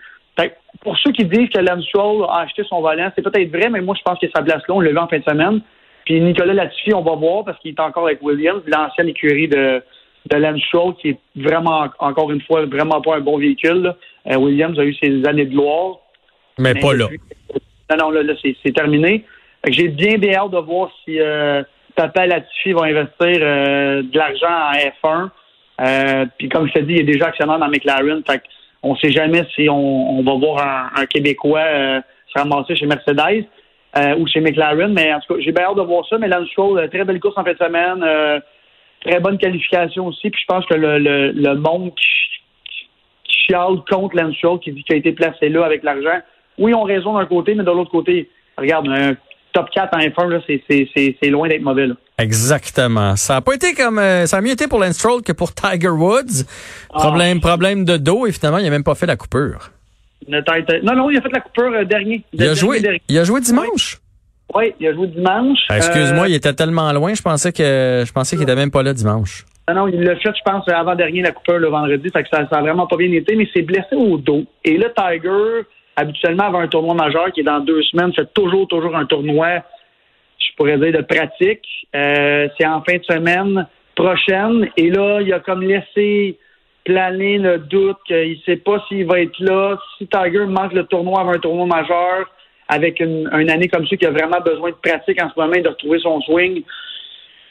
pour 0.82 0.98
ceux 0.98 1.12
qui 1.12 1.25
disent 1.25 1.50
que 1.50 1.60
Lance 1.60 1.86
Stroll 1.86 2.25
a 2.29 2.41
acheté 2.41 2.63
son 2.70 2.82
volant, 2.82 3.12
c'est 3.15 3.22
peut-être 3.22 3.51
vrai, 3.51 3.70
mais 3.70 3.82
moi, 3.82 3.96
je 3.98 4.03
pense 4.03 4.20
que 4.20 4.27
sa 4.34 4.41
place 4.41 4.62
là, 4.67 4.75
on 4.75 4.79
l'a 4.79 4.91
vu 4.91 4.98
en 4.98 5.08
fin 5.08 5.20
de 5.20 5.24
semaine. 5.24 5.62
Puis 6.05 6.22
Nicolas 6.22 6.53
Latifi, 6.53 6.93
on 6.93 7.01
va 7.01 7.15
voir 7.15 7.43
parce 7.43 7.60
qu'il 7.60 7.72
est 7.72 7.79
encore 7.79 8.05
avec 8.05 8.22
Williams, 8.22 8.62
l'ancienne 8.65 9.10
écurie 9.10 9.50
de, 9.50 9.84
de 10.29 10.38
Lance 10.38 10.62
Stroll, 10.67 10.96
qui 10.96 11.10
est 11.10 11.20
vraiment, 11.36 11.88
encore 12.00 12.32
une 12.32 12.41
fois, 12.41 12.65
vraiment 12.65 13.01
pas 13.01 13.17
un 13.17 13.22
bon 13.22 13.38
véhicule. 13.38 13.93
Euh, 14.27 14.38
Williams 14.38 14.79
a 14.79 14.86
eu 14.86 14.93
ses 14.93 15.25
années 15.25 15.46
de 15.46 15.51
gloire. 15.51 15.98
Mais, 16.60 16.75
pas 16.75 16.93
là. 16.93 17.08
Non, 17.91 17.98
non, 17.98 18.10
là, 18.12 18.24
là 18.24 18.34
c'est 18.41 18.74
terminé. 18.74 19.25
J'ai 19.69 19.88
bien 19.89 20.17
bien 20.17 20.36
hâte 20.36 20.51
de 20.51 20.59
voir 20.59 20.91
si 21.03 21.19
euh, 21.19 21.63
Papa 21.97 22.27
Latifi 22.27 22.74
va 22.74 22.83
investir 22.83 23.39
euh, 23.41 24.03
de 24.03 24.17
l'argent 24.17 24.47
en 24.47 24.74
F1. 24.74 25.29
Euh, 25.79 26.25
puis 26.38 26.47
comme 26.47 26.67
je 26.67 26.74
te 26.74 26.79
dis, 26.79 26.93
il 26.93 27.00
est 27.01 27.03
déjà 27.03 27.27
actionnaire 27.27 27.57
dans 27.57 27.67
McLaren. 27.67 28.21
Fait 28.25 28.41
on 28.83 28.93
ne 28.93 28.97
sait 29.00 29.12
jamais 29.12 29.41
si 29.55 29.67
on, 29.67 30.21
va 30.24 30.33
voir 30.36 30.91
un, 30.95 31.05
Québécois 31.07 31.59
euh, 31.59 32.00
se 32.27 32.39
ramasser 32.39 32.75
chez 32.75 32.86
Mercedes 32.86 33.47
ou 34.19 34.27
chez 34.27 34.39
McLaren. 34.41 34.93
Mais 34.93 35.12
en 35.12 35.19
tout 35.19 35.33
cas, 35.33 35.39
j'ai 35.41 35.51
bien 35.51 35.65
hâte 35.65 35.77
de 35.77 35.81
voir 35.81 36.07
ça. 36.07 36.19
Mais 36.19 36.27
Lance 36.27 36.47
Stroll, 36.50 36.88
très 36.89 37.03
belle 37.03 37.19
course 37.19 37.36
en 37.36 37.43
fin 37.43 37.53
de 37.53 37.57
semaine. 37.57 38.05
très 39.03 39.19
bonne 39.19 39.39
qualification 39.39 40.05
aussi. 40.05 40.29
Puis 40.29 40.41
je 40.41 40.45
pense 40.53 40.65
que 40.67 40.75
le, 40.75 41.55
monde 41.55 41.91
qui, 41.95 42.05
chiale 43.47 43.77
contre 43.89 44.15
Lance 44.15 44.38
qui 44.62 44.71
dit 44.71 44.83
qu'il 44.83 44.95
a 44.95 45.00
été 45.00 45.13
placé 45.13 45.50
là 45.50 45.65
avec 45.65 45.81
l'argent, 45.81 46.19
oui, 46.59 46.75
on 46.75 46.83
raison 46.83 47.17
d'un 47.17 47.25
côté, 47.25 47.55
mais 47.55 47.63
de 47.63 47.71
l'autre 47.71 47.91
côté, 47.91 48.29
regarde, 48.55 48.88
un 48.88 49.15
top 49.54 49.70
4 49.72 49.94
en 49.94 50.00
F1, 50.00 51.16
c'est 51.22 51.30
loin 51.30 51.48
d'être 51.48 51.62
mauvais. 51.62 51.88
Exactement. 52.18 53.16
Ça 53.16 53.38
a 53.38 53.42
pas 53.42 53.54
été 53.54 53.74
comme 53.74 54.00
euh, 54.00 54.25
ça 54.25 54.38
a 54.38 54.42
mieux 54.42 54.51
été 54.51 54.68
pour 54.68 54.80
Lance 54.80 54.96
Stroll 54.96 55.22
que 55.22 55.32
pour 55.32 55.54
Tiger 55.54 55.89
Woods. 55.89 56.46
Ah. 56.92 57.00
Problème, 57.00 57.39
problème 57.39 57.86
de 57.86 57.98
dos 57.98 58.25
et 58.25 58.32
finalement, 58.32 58.58
il 58.58 58.68
a 58.68 58.70
même 58.70 58.84
pas 58.84 58.96
fait 58.96 59.06
la 59.06 59.16
coupure. 59.16 59.70
non, 60.27 60.42
non, 60.96 61.10
il 61.12 61.18
a 61.18 61.22
fait 61.22 61.32
la 61.32 61.42
coupure 61.42 61.74
euh, 61.74 61.86
dernier. 61.86 62.24
Il 62.34 62.44
a, 62.44 62.54
joué, 62.54 62.82
il 63.08 63.18
a 63.18 63.24
joué 63.24 63.42
dimanche? 63.42 64.00
Oui, 64.56 64.74
il 64.80 64.88
a 64.88 64.94
joué 64.94 65.08
dimanche. 65.08 65.60
Ah, 65.70 65.77
excuse-moi, 65.77 66.24
euh, 66.24 66.30
il 66.30 66.36
était 66.36 66.54
tellement 66.54 66.92
loin, 66.94 67.13
je 67.13 67.22
pensais 67.22 67.51
que 67.51 68.04
je 68.06 68.12
pensais 68.12 68.36
qu'il 68.36 68.44
était 68.44 68.56
même 68.56 68.72
pas 68.72 68.82
là 68.82 68.94
dimanche. 68.94 69.46
Non, 69.70 69.75
non, 69.75 69.88
il 69.89 70.01
l'a 70.01 70.16
fait, 70.16 70.32
je 70.34 70.42
pense, 70.50 70.68
avant-dernier, 70.70 71.22
la 71.22 71.34
coupeur 71.34 71.60
le 71.60 71.68
vendredi. 71.68 72.10
Fait 72.10 72.24
que 72.24 72.30
ça, 72.30 72.48
ça 72.50 72.58
a 72.58 72.62
vraiment 72.62 72.88
pas 72.88 72.96
bien 72.96 73.12
été, 73.12 73.36
mais 73.36 73.48
c'est 73.54 73.63
blessé 73.63 73.96
au 73.96 74.18
dos. 74.18 74.46
Et 74.63 74.77
là, 74.77 74.88
Tiger, 74.96 75.66
habituellement, 75.98 76.46
avant 76.46 76.60
un 76.60 76.68
tournoi 76.68 76.94
majeur 76.94 77.32
qui 77.34 77.42
est 77.42 77.44
dans 77.44 77.60
deux 77.60 77.82
semaines, 77.82 78.13
fait 78.13 78.32
toujours, 78.34 78.68
toujours 78.68 78.96
un 78.96 79.06
tournoi, 79.06 79.63
je 80.39 80.56
pourrais 80.56 80.77
dire, 80.77 80.94
de 80.94 81.01
pratique. 81.01 81.66
Euh, 81.94 82.48
c'est 82.58 82.68
en 82.68 82.82
fin 82.84 82.98
de 82.98 83.04
semaine 83.04 83.68
prochaine. 83.96 84.70
Et 84.77 84.89
là, 84.89 85.20
il 85.22 85.34
a 85.34 85.39
comme 85.39 85.63
laissé 85.63 86.38
planer 86.86 87.39
le 87.39 87.58
doute 87.58 87.98
qu'il 88.08 88.39
sait 88.46 88.58
pas 88.58 88.82
s'il 88.88 89.06
va 89.06 89.20
être 89.20 89.38
là. 89.39 89.77
Si 89.98 90.08
Tiger 90.08 90.46
manque 90.46 90.74
le 90.74 90.86
tournoi 90.86 91.20
avant 91.20 91.34
un 91.34 91.39
tournoi 91.39 91.66
majeur, 91.66 92.32
avec 92.70 93.00
une, 93.00 93.27
année 93.34 93.68
comme 93.68 93.88
ça 93.88 93.98
qui 93.98 94.06
a 94.06 94.12
vraiment 94.12 94.39
besoin 94.39 94.70
de 94.70 94.75
pratique 94.75 95.22
en 95.22 95.30
ce 95.30 95.39
moment 95.39 95.54
et 95.54 95.62
de 95.62 95.70
retrouver 95.70 96.00
son 96.00 96.22
swing, 96.22 96.63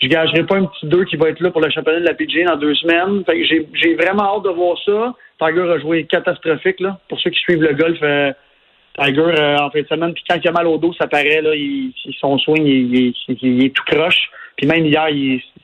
je 0.00 0.08
gagerai 0.08 0.44
pas 0.44 0.56
un 0.56 0.66
petit 0.66 0.86
deux 0.86 1.04
qui 1.04 1.16
va 1.16 1.30
être 1.30 1.40
là 1.40 1.50
pour 1.50 1.60
le 1.60 1.70
championnat 1.70 2.00
de 2.00 2.04
la 2.04 2.14
PGA 2.14 2.44
dans 2.44 2.56
deux 2.56 2.74
semaines. 2.74 3.24
Fait 3.24 3.44
j'ai, 3.44 3.66
j'ai 3.74 3.94
vraiment 3.94 4.36
hâte 4.36 4.44
de 4.44 4.50
voir 4.50 4.76
ça. 4.84 5.14
Tiger 5.38 5.70
a 5.70 5.78
joué 5.78 6.04
catastrophique, 6.04 6.80
là. 6.80 6.98
Pour 7.08 7.20
ceux 7.20 7.30
qui 7.30 7.38
suivent 7.40 7.62
le 7.62 7.74
golf, 7.74 7.98
euh, 8.02 8.32
Tiger, 8.98 9.20
euh, 9.20 9.58
en 9.58 9.70
fin 9.70 9.82
de 9.82 9.86
semaine, 9.86 10.12
puis 10.14 10.24
quand 10.28 10.36
il 10.42 10.48
a 10.48 10.52
mal 10.52 10.66
au 10.66 10.78
dos, 10.78 10.92
ça 10.94 11.06
paraît, 11.06 11.42
là, 11.42 11.54
il, 11.54 11.92
son 12.18 12.38
swing, 12.38 12.64
il, 12.64 13.14
il, 13.28 13.64
est 13.64 13.74
tout 13.74 13.84
croche. 13.86 14.30
Puis 14.56 14.66
même 14.66 14.86
hier, 14.86 15.08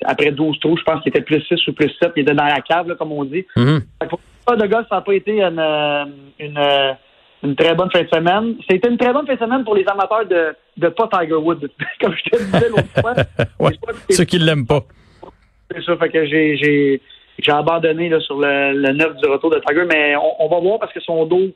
après 0.04 0.32
12 0.32 0.60
trous, 0.60 0.76
je 0.76 0.82
pense 0.82 1.02
qu'il 1.02 1.10
était 1.10 1.22
plus 1.22 1.42
6 1.42 1.66
ou 1.68 1.72
plus 1.72 1.90
7, 2.02 2.12
il 2.16 2.22
était 2.22 2.34
dans 2.34 2.44
la 2.44 2.60
cave, 2.60 2.88
là, 2.88 2.94
comme 2.94 3.12
on 3.12 3.24
dit. 3.24 3.46
Mm-hmm. 3.56 4.08
Pour 4.08 4.20
ça, 4.46 4.56
de 4.56 4.66
golf, 4.66 4.86
ça 4.88 4.96
n'a 4.96 5.00
pas 5.00 5.14
été 5.14 5.40
une, 5.40 5.58
euh, 5.58 6.04
une 6.38 6.58
une 7.42 7.56
très 7.56 7.74
bonne 7.74 7.90
fin 7.90 8.02
de 8.02 8.08
semaine. 8.08 8.56
C'était 8.68 8.88
une 8.88 8.98
très 8.98 9.12
bonne 9.12 9.26
fin 9.26 9.34
de 9.34 9.38
semaine 9.38 9.64
pour 9.64 9.74
les 9.74 9.86
amateurs 9.86 10.26
de, 10.26 10.54
de 10.76 10.88
pas 10.88 11.08
Tiger 11.12 11.34
Woods, 11.34 11.66
comme 12.00 12.14
je 12.14 12.30
te 12.30 12.42
disais 12.42 12.68
l'autre 12.68 13.00
fois. 13.00 13.14
ouais, 13.60 13.72
ceux 14.10 14.24
qui 14.24 14.38
l'aiment 14.38 14.66
pas. 14.66 14.80
C'est 15.70 15.82
ça, 15.82 15.96
fait 15.96 16.10
que 16.10 16.26
j'ai, 16.26 16.56
j'ai, 16.56 17.00
j'ai 17.38 17.52
abandonné 17.52 18.08
là, 18.08 18.20
sur 18.20 18.38
le, 18.38 18.72
le 18.72 18.92
9 18.92 19.16
du 19.16 19.28
retour 19.28 19.50
de 19.50 19.60
Tiger, 19.66 19.84
mais 19.88 20.14
on, 20.16 20.44
on 20.44 20.48
va 20.48 20.60
voir 20.60 20.78
parce 20.78 20.92
que 20.92 21.00
son 21.00 21.24
dos, 21.26 21.50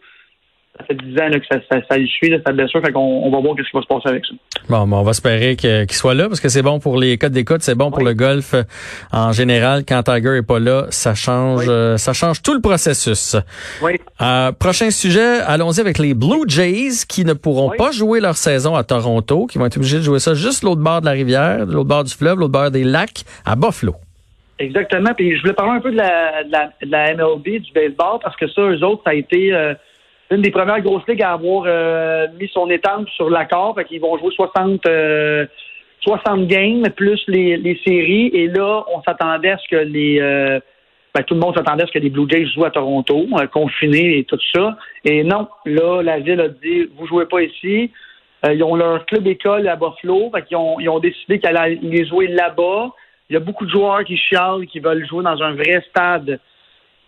ça 0.79 0.85
fait 0.85 0.95
10 0.95 1.21
ans 1.21 1.31
que 1.31 1.47
ça, 1.51 1.59
ça, 1.71 1.79
ça 1.89 1.97
lui 1.97 2.09
suit, 2.09 2.29
là, 2.29 2.39
sa 2.47 2.53
blessure. 2.53 2.81
Fait 2.83 2.93
qu'on 2.93 3.01
on 3.01 3.31
va 3.31 3.41
voir 3.41 3.55
ce 3.59 3.63
qui 3.63 3.77
va 3.77 3.83
se 3.83 3.87
passer 3.87 4.09
avec 4.09 4.25
ça. 4.27 4.35
Bon, 4.69 4.91
on 4.91 5.03
va 5.03 5.11
espérer 5.11 5.57
qu'il 5.57 5.93
soit 5.93 6.15
là 6.15 6.29
parce 6.29 6.41
que 6.41 6.49
c'est 6.49 6.63
bon 6.63 6.81
pour 6.81 6.99
les 6.99 7.19
codes 7.19 7.33
d'écoute, 7.33 7.63
c'est 7.63 7.75
bon 7.75 7.91
pour 7.91 8.03
le 8.03 8.15
golf 8.15 8.55
euh, 8.55 8.63
en 9.13 9.33
général. 9.33 9.85
Quand 9.87 10.03
Tiger 10.03 10.37
est 10.37 10.47
pas 10.47 10.59
là, 10.59 10.87
ça 10.91 11.15
change, 11.15 11.65
euh, 11.69 11.97
ça 11.97 12.13
change 12.13 12.43
tout 12.43 12.55
le 12.55 12.61
processus. 12.61 13.37
Oui. 13.83 13.93
Euh, 14.21 14.53
prochain 14.53 14.91
sujet, 14.91 15.41
allons-y 15.47 15.81
avec 15.81 15.99
les 15.99 16.15
Blue 16.15 16.45
Jays 16.47 17.07
qui 17.09 17.25
ne 17.25 17.33
pourront 17.33 17.71
pas 17.71 17.91
jouer 17.91 18.21
leur 18.21 18.37
saison 18.37 18.75
à 18.75 18.85
Toronto, 18.85 19.47
qui 19.47 19.59
vont 19.59 19.67
être 19.67 19.77
obligés 19.77 19.99
de 19.99 20.03
jouer 20.03 20.19
ça 20.19 20.35
juste 20.35 20.63
l'autre 20.63 20.83
bord 20.83 21.01
de 21.01 21.07
la 21.07 21.13
rivière, 21.13 21.65
l'autre 21.67 21.89
bord 21.89 22.05
du 22.05 22.13
fleuve, 22.13 22.39
l'autre 22.39 22.53
bord 22.53 22.71
des 22.71 22.85
lacs, 22.85 23.25
à 23.45 23.57
Buffalo. 23.57 23.95
Exactement. 24.59 25.11
Puis 25.15 25.37
je 25.37 25.43
voulais 25.43 25.53
parler 25.53 25.73
un 25.73 25.81
peu 25.81 25.91
de 25.91 25.97
la, 25.97 26.43
de 26.45 26.51
la, 26.51 26.71
de 26.83 26.91
la 26.91 27.15
MLB, 27.15 27.61
du 27.61 27.73
baseball, 27.73 28.19
parce 28.23 28.37
que 28.37 28.49
ça, 28.49 28.63
eux 28.63 28.83
autres, 28.83 29.03
ça 29.05 29.11
a 29.11 29.15
été 29.15 29.53
une 30.31 30.43
des 30.43 30.51
premières 30.51 30.81
grosses 30.81 31.07
ligues 31.07 31.23
à 31.23 31.33
avoir 31.33 31.65
euh, 31.67 32.27
mis 32.39 32.49
son 32.49 32.69
étampe 32.71 33.09
sur 33.11 33.31
l'accord. 33.31 33.75
Fait 33.77 33.85
qu'ils 33.85 34.01
vont 34.01 34.19
jouer 34.19 34.33
60, 34.35 34.81
60 34.83 34.89
euh, 34.89 36.47
games 36.47 36.89
plus 36.97 37.23
les, 37.29 37.57
les, 37.57 37.81
séries. 37.87 38.31
Et 38.35 38.49
là, 38.49 38.85
on 38.93 39.03
s'attendait 39.03 39.51
à 39.51 39.59
ce 39.59 39.69
que 39.69 39.77
les 39.77 40.19
euh, 40.21 40.59
ben, 41.15 41.23
tout 41.23 41.35
le 41.35 41.41
monde 41.41 41.55
s'attendait 41.55 41.85
à 41.85 41.87
ce 41.87 41.93
que 41.93 41.99
les 41.99 42.11
Blue 42.11 42.29
Jays 42.29 42.47
jouent 42.47 42.65
à 42.65 42.71
Toronto, 42.71 43.27
confinés 43.53 44.19
et 44.19 44.25
tout 44.25 44.39
ça. 44.55 44.77
Et 45.05 45.23
non, 45.23 45.49
là, 45.65 46.03
la 46.03 46.19
ville 46.19 46.41
a 46.41 46.49
dit 46.49 46.91
vous 46.97 47.07
jouez 47.07 47.27
pas 47.27 47.43
ici. 47.43 47.91
ils 48.45 48.63
ont 48.63 48.75
leur 48.75 49.07
club 49.07 49.27
école 49.27 49.69
à 49.69 49.77
Buffalo. 49.77 50.31
Fait 50.35 50.43
qu'ils 50.43 50.57
ont, 50.57 50.79
ils 50.81 50.89
ont 50.89 50.99
décidé 50.99 51.39
qu'elle 51.39 51.57
allait 51.57 51.79
les 51.81 52.05
jouer 52.05 52.27
là-bas. 52.27 52.91
Il 53.31 53.35
y 53.35 53.37
a 53.37 53.41
beaucoup 53.41 53.65
de 53.65 53.71
joueurs 53.71 54.05
qui 54.05 54.17
chialent, 54.17 54.67
qui 54.67 54.81
veulent 54.81 55.07
jouer 55.07 55.25
dans 55.25 55.43
un 55.43 55.55
vrai 55.55 55.83
stade 55.89 56.39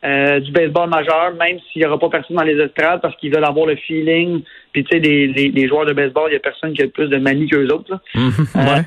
euh, 0.05 0.39
du 0.39 0.53
baseball 0.53 0.89
majeur, 0.89 1.35
même 1.35 1.59
s'il 1.59 1.83
n'y 1.83 1.87
aura 1.87 1.99
pas 1.99 2.09
personne 2.09 2.37
dans 2.37 2.45
les 2.45 2.57
estrades 2.57 3.01
parce 3.01 3.17
qu'ils 3.17 3.35
veulent 3.35 3.45
avoir 3.45 3.67
le 3.67 3.75
feeling. 3.75 4.43
Puis 4.73 4.85
tu 4.85 4.91
sais, 4.97 5.01
les, 5.01 5.67
joueurs 5.67 5.87
de 5.87 5.93
baseball, 5.93 6.29
il 6.29 6.33
n'y 6.33 6.37
a 6.37 6.41
personne 6.41 6.73
qui 6.73 6.83
a 6.83 6.87
plus 6.87 7.09
de 7.09 7.17
manie 7.17 7.49
qu'eux 7.49 7.67
autres. 7.67 7.99
Mhm. 8.15 8.33
Euh, 8.57 8.83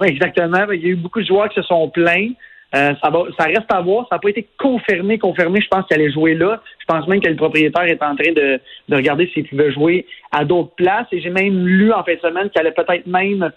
oui, 0.00 0.08
exactement. 0.08 0.66
Il 0.72 0.82
y 0.82 0.86
a 0.86 0.88
eu 0.88 0.96
beaucoup 0.96 1.20
de 1.20 1.26
joueurs 1.26 1.48
qui 1.50 1.54
se 1.54 1.62
sont 1.62 1.88
plaints. 1.88 2.30
Euh, 2.74 2.92
ça, 3.00 3.10
va, 3.10 3.22
ça 3.38 3.44
reste 3.44 3.70
à 3.72 3.80
voir. 3.80 4.08
Ça 4.10 4.16
n'a 4.16 4.18
pas 4.18 4.30
été 4.30 4.48
confirmé, 4.58 5.18
confirmé. 5.18 5.60
Je 5.60 5.68
pense 5.68 5.86
qu'il 5.86 5.94
allait 5.94 6.10
jouer 6.10 6.34
là. 6.34 6.60
Je 6.80 6.84
pense 6.86 7.06
même 7.06 7.20
que 7.20 7.28
le 7.28 7.36
propriétaire 7.36 7.84
est 7.84 8.02
en 8.02 8.16
train 8.16 8.32
de, 8.32 8.60
de 8.88 8.96
regarder 8.96 9.30
s'il 9.32 9.46
pouvait 9.46 9.72
jouer 9.72 10.04
à 10.32 10.44
d'autres 10.44 10.74
places. 10.74 11.06
Et 11.12 11.20
j'ai 11.20 11.30
même 11.30 11.64
lu 11.64 11.92
en 11.92 12.02
fin 12.02 12.14
de 12.14 12.20
semaine 12.20 12.50
qu'il 12.50 12.60
allait 12.60 12.72
peut-être 12.72 13.06
même 13.06 13.52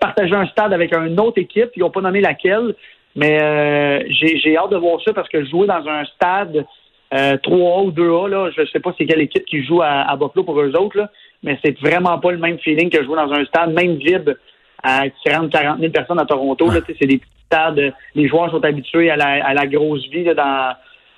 partager 0.00 0.34
un 0.34 0.46
stade 0.46 0.72
avec 0.72 0.92
une 0.92 1.20
autre 1.20 1.38
équipe. 1.38 1.70
Ils 1.76 1.80
n'ont 1.80 1.90
pas 1.90 2.00
nommé 2.00 2.20
laquelle. 2.20 2.74
Mais 3.14 3.40
euh, 3.42 4.02
j'ai 4.08 4.56
hâte 4.56 4.70
de 4.70 4.76
voir 4.76 5.00
ça 5.02 5.12
parce 5.12 5.28
que 5.28 5.44
jouer 5.44 5.66
dans 5.66 5.86
un 5.86 6.04
stade 6.06 6.64
euh, 7.12 7.36
3A 7.36 7.84
ou 7.84 7.90
2A, 7.90 8.28
là, 8.28 8.50
je 8.56 8.62
ne 8.62 8.66
sais 8.66 8.80
pas 8.80 8.94
c'est 8.96 9.04
quelle 9.04 9.20
équipe 9.20 9.44
qui 9.44 9.62
joue 9.64 9.82
à, 9.82 10.10
à 10.10 10.16
Buffalo 10.16 10.44
pour 10.44 10.58
eux 10.60 10.74
autres, 10.76 10.96
là, 10.96 11.10
mais 11.42 11.58
c'est 11.62 11.78
vraiment 11.80 12.18
pas 12.18 12.32
le 12.32 12.38
même 12.38 12.58
feeling 12.58 12.88
que 12.88 13.04
jouer 13.04 13.16
dans 13.16 13.32
un 13.32 13.44
stade, 13.44 13.72
même 13.72 13.96
vide, 13.96 14.38
à 14.82 15.04
30 15.24 15.50
40 15.50 15.80
000 15.80 15.92
personnes 15.92 16.18
à 16.18 16.24
Toronto. 16.24 16.70
C'est 16.86 17.06
des 17.06 17.18
petits 17.18 17.30
stades. 17.46 17.92
Les 18.14 18.28
joueurs 18.28 18.50
sont 18.50 18.64
habitués 18.64 19.10
à 19.10 19.16
la, 19.16 19.44
à 19.44 19.54
la 19.54 19.66
grosse 19.66 20.08
vie 20.08 20.24
là, 20.24 20.34
dans, 20.34 20.74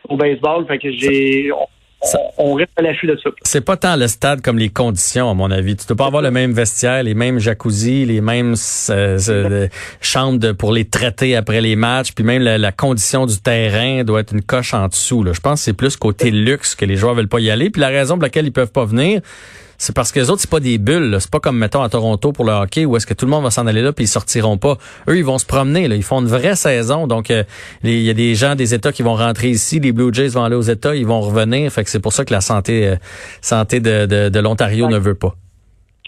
au 0.08 0.16
baseball. 0.16 0.66
Fait 0.66 0.78
que 0.78 0.90
j'ai 0.90 1.50
on 2.38 2.54
reste 2.54 2.70
à 2.76 2.82
l'affût 2.82 3.06
de 3.06 3.18
ça. 3.22 3.30
C'est 3.42 3.64
pas 3.64 3.76
tant 3.76 3.96
le 3.96 4.06
stade 4.08 4.40
comme 4.42 4.58
les 4.58 4.68
conditions, 4.68 5.30
à 5.30 5.34
mon 5.34 5.50
avis. 5.50 5.76
Tu 5.76 5.86
peux 5.86 5.94
pas 5.94 6.06
avoir 6.06 6.22
le 6.22 6.30
même 6.30 6.52
vestiaire, 6.52 7.02
les 7.02 7.14
mêmes 7.14 7.38
jacuzzi, 7.38 8.04
les 8.04 8.20
mêmes 8.20 8.54
euh, 8.90 9.18
euh, 9.28 9.68
chambres 10.00 10.52
pour 10.52 10.72
les 10.72 10.84
traiter 10.84 11.36
après 11.36 11.60
les 11.60 11.76
matchs, 11.76 12.12
puis 12.12 12.24
même 12.24 12.42
la, 12.42 12.72
condition 12.72 13.26
du 13.26 13.38
terrain 13.40 14.04
doit 14.04 14.20
être 14.20 14.32
une 14.32 14.42
coche 14.42 14.74
en 14.74 14.88
dessous. 14.88 15.22
Là. 15.22 15.32
Je 15.32 15.40
pense 15.40 15.60
que 15.60 15.64
c'est 15.64 15.72
plus 15.72 15.96
côté 15.96 16.30
luxe 16.30 16.74
que 16.74 16.84
les 16.84 16.96
joueurs 16.96 17.14
veulent 17.14 17.28
pas 17.28 17.40
y 17.40 17.50
aller. 17.50 17.70
Puis 17.70 17.80
la 17.80 17.88
raison 17.88 18.14
pour 18.14 18.24
laquelle 18.24 18.46
ils 18.46 18.52
peuvent 18.52 18.72
pas 18.72 18.84
venir, 18.84 19.20
c'est 19.78 19.94
parce 19.94 20.12
que 20.12 20.20
les 20.20 20.30
autres, 20.30 20.40
c'est 20.40 20.50
pas 20.50 20.60
des 20.60 20.78
bulles. 20.78 21.16
C'est 21.20 21.30
pas 21.30 21.40
comme, 21.40 21.58
mettons, 21.58 21.82
à 21.82 21.88
Toronto 21.88 22.32
pour 22.32 22.44
le 22.44 22.52
hockey 22.52 22.84
où 22.84 22.96
est-ce 22.96 23.06
que 23.06 23.14
tout 23.14 23.26
le 23.26 23.30
monde 23.30 23.44
va 23.44 23.50
s'en 23.50 23.66
aller 23.66 23.82
là 23.82 23.92
puis 23.92 24.04
ils 24.04 24.08
sortiront 24.08 24.58
pas. 24.58 24.76
Eux, 25.08 25.16
ils 25.16 25.24
vont 25.24 25.38
se 25.38 25.46
promener. 25.46 25.88
Là. 25.88 25.96
Ils 25.96 26.02
font 26.02 26.20
une 26.20 26.26
vraie 26.26 26.56
saison. 26.56 27.06
Donc, 27.06 27.30
euh, 27.30 27.44
il 27.82 28.02
y 28.02 28.10
a 28.10 28.14
des 28.14 28.34
gens 28.34 28.54
des 28.54 28.74
États 28.74 28.92
qui 28.92 29.02
vont 29.02 29.14
rentrer 29.14 29.48
ici. 29.48 29.80
Les 29.80 29.92
Blue 29.92 30.12
Jays 30.12 30.28
vont 30.28 30.44
aller 30.44 30.56
aux 30.56 30.62
États. 30.62 30.94
Ils 30.94 31.06
vont 31.06 31.20
revenir. 31.20 31.70
Fait 31.70 31.84
que 31.84 31.90
c'est 31.90 32.02
pour 32.02 32.12
ça 32.12 32.24
que 32.24 32.32
la 32.32 32.40
santé, 32.40 32.88
euh, 32.88 32.96
santé 33.40 33.80
de, 33.80 34.28
de, 34.28 34.40
l'Ontario 34.40 34.88
ne 34.88 34.98
veut 34.98 35.14
pas. 35.14 35.34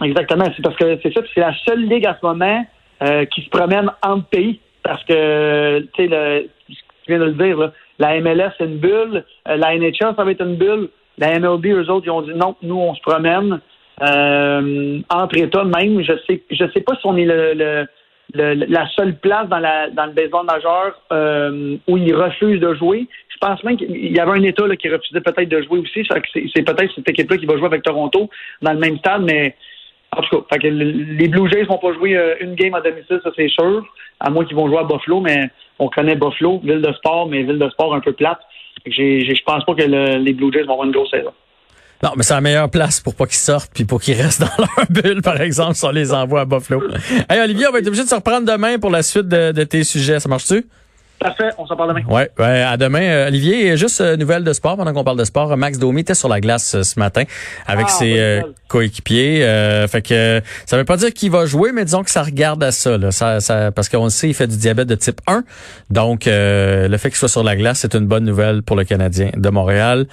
Exactement. 0.02 0.44
C'est 0.56 0.62
parce 0.62 0.76
que 0.76 0.98
c'est 1.02 1.12
ça. 1.12 1.20
C'est 1.34 1.40
la 1.40 1.54
seule 1.66 1.86
ligue 1.86 2.06
à 2.06 2.16
ce 2.20 2.26
moment 2.26 2.64
euh, 3.02 3.24
qui 3.26 3.42
se 3.42 3.48
promène 3.48 3.90
entre 4.02 4.26
pays. 4.26 4.60
Parce 4.82 5.02
que, 5.04 5.80
tu 5.94 6.08
sais, 6.08 6.48
tu 6.68 6.74
viens 7.08 7.18
de 7.18 7.24
le 7.24 7.32
dire, 7.32 7.72
la 7.98 8.20
MLS, 8.20 8.52
c'est 8.56 8.64
une 8.64 8.78
bulle. 8.78 9.24
la 9.44 9.76
NHL, 9.76 10.14
ça 10.16 10.24
va 10.24 10.30
être 10.30 10.44
une 10.44 10.56
bulle. 10.56 10.90
La 11.18 11.38
MLB, 11.38 11.66
eux 11.66 11.90
autres, 11.90 12.06
ils 12.06 12.10
ont 12.10 12.22
dit 12.22 12.34
non, 12.34 12.56
nous, 12.62 12.76
on 12.76 12.94
se 12.94 13.00
promène 13.00 13.60
euh, 14.02 15.00
entre 15.08 15.38
États 15.38 15.64
même. 15.64 16.02
Je 16.02 16.12
sais, 16.26 16.42
je 16.50 16.64
sais 16.74 16.80
pas 16.80 16.94
si 16.96 17.06
on 17.06 17.16
est 17.16 17.24
le, 17.24 17.86
la 18.34 18.88
seule 18.90 19.16
place 19.16 19.48
dans, 19.48 19.58
la, 19.58 19.88
dans 19.90 20.06
le 20.06 20.12
baseball 20.12 20.44
majeur 20.46 21.00
euh, 21.12 21.76
où 21.88 21.96
ils 21.96 22.14
refusent 22.14 22.60
de 22.60 22.74
jouer. 22.74 23.08
Je 23.28 23.38
pense 23.38 23.62
même 23.64 23.76
qu'il 23.76 24.14
y 24.14 24.18
avait 24.18 24.38
un 24.38 24.42
État 24.42 24.66
là, 24.66 24.76
qui 24.76 24.88
refusait 24.88 25.20
peut-être 25.20 25.48
de 25.48 25.62
jouer 25.62 25.80
aussi. 25.80 26.06
C'est 26.54 26.62
peut-être 26.62 26.94
cette 26.94 27.08
équipe-là 27.08 27.36
qui 27.36 27.46
va 27.46 27.56
jouer 27.56 27.66
avec 27.66 27.82
Toronto 27.82 28.30
dans 28.62 28.72
le 28.72 28.78
même 28.78 28.98
stade, 28.98 29.22
mais 29.22 29.54
en 30.16 30.22
tout 30.22 30.40
cas, 30.40 30.46
fait 30.54 30.58
que 30.60 30.68
les 30.68 31.28
Blue 31.28 31.50
Jays 31.50 31.64
vont 31.64 31.78
pas 31.78 31.92
jouer 31.92 32.16
euh, 32.16 32.34
une 32.40 32.54
game 32.54 32.74
à 32.74 32.80
domicile, 32.80 33.20
ça 33.22 33.30
c'est 33.36 33.48
sûr, 33.48 33.84
à 34.20 34.30
moins 34.30 34.44
qu'ils 34.44 34.56
vont 34.56 34.68
jouer 34.68 34.78
à 34.78 34.84
Buffalo, 34.84 35.20
mais 35.20 35.50
on 35.78 35.88
connaît 35.88 36.14
Buffalo, 36.14 36.60
ville 36.62 36.80
de 36.80 36.92
sport, 36.94 37.28
mais 37.28 37.42
ville 37.42 37.58
de 37.58 37.68
sport 37.70 37.94
un 37.94 38.00
peu 38.00 38.12
plate. 38.12 38.40
Je 38.84 39.42
pense 39.44 39.64
pas 39.64 39.74
que 39.74 39.82
les 39.82 40.32
Blue 40.32 40.52
Jays 40.52 40.64
vont 40.64 40.74
avoir 40.74 40.86
une 40.86 40.92
grosse 40.92 41.10
saison. 41.10 41.32
Non, 42.02 42.10
mais 42.16 42.22
c'est 42.22 42.34
la 42.34 42.40
meilleure 42.40 42.70
place 42.70 43.00
pour 43.00 43.14
pas 43.14 43.26
qu'ils 43.26 43.36
sortent 43.36 43.72
puis 43.74 43.84
pour 43.84 44.00
qu'ils 44.00 44.20
restent 44.20 44.40
dans 44.40 44.50
leur 44.58 44.86
bulle, 44.90 45.22
par 45.22 45.40
exemple, 45.40 45.74
si 45.74 45.84
on 45.84 45.90
les 45.90 46.12
envoie 46.12 46.42
à 46.42 46.44
Buffalo. 46.44 46.82
hey, 47.30 47.40
Olivier, 47.40 47.66
on 47.68 47.72
va 47.72 47.78
être 47.78 47.86
obligé 47.86 48.04
de 48.04 48.08
se 48.08 48.14
reprendre 48.14 48.46
demain 48.46 48.78
pour 48.78 48.90
la 48.90 49.02
suite 49.02 49.28
de, 49.28 49.64
tes 49.64 49.82
sujets. 49.82 50.20
Ça 50.20 50.28
marche-tu? 50.28 50.66
Parfait, 51.18 51.48
on 51.56 51.66
s'en 51.66 51.76
parle 51.76 51.94
demain. 51.94 52.06
Ouais, 52.08 52.30
ouais 52.38 52.62
à 52.62 52.76
demain. 52.76 53.02
Euh, 53.02 53.28
Olivier, 53.28 53.76
juste 53.76 54.00
euh, 54.02 54.16
nouvelle 54.16 54.44
de 54.44 54.52
sport 54.52 54.76
pendant 54.76 54.92
qu'on 54.92 55.04
parle 55.04 55.18
de 55.18 55.24
sport. 55.24 55.56
Max 55.56 55.78
Domi 55.78 56.02
était 56.02 56.14
sur 56.14 56.28
la 56.28 56.40
glace 56.40 56.74
euh, 56.74 56.82
ce 56.82 56.98
matin 56.98 57.22
avec 57.66 57.86
ah, 57.88 57.92
ses 57.92 58.42
coéquipiers. 58.68 59.40
fait 59.88 60.02
que 60.02 60.42
ça 60.66 60.76
veut 60.76 60.84
pas 60.84 60.96
dire 60.96 61.12
qu'il 61.12 61.30
va 61.30 61.46
jouer, 61.46 61.72
mais 61.72 61.84
disons 61.84 62.02
que 62.02 62.10
ça 62.10 62.22
regarde 62.22 62.62
à 62.62 62.70
ça, 62.70 62.98
là. 62.98 63.12
ça, 63.12 63.40
ça 63.40 63.70
parce 63.72 63.88
qu'on 63.88 64.08
sait 64.10 64.28
il 64.28 64.34
fait 64.34 64.46
du 64.46 64.56
diabète 64.56 64.88
de 64.88 64.94
type 64.94 65.20
1. 65.26 65.44
Donc 65.90 66.24
le 66.26 66.96
fait 66.98 67.08
qu'il 67.08 67.18
soit 67.18 67.28
sur 67.28 67.44
la 67.44 67.56
glace, 67.56 67.78
c'est 67.80 67.94
une 67.94 68.06
bonne 68.06 68.24
nouvelle 68.24 68.62
pour 68.62 68.76
le 68.76 68.84
Canadien 68.84 69.30
de 69.34 69.48
Montréal. 69.48 70.06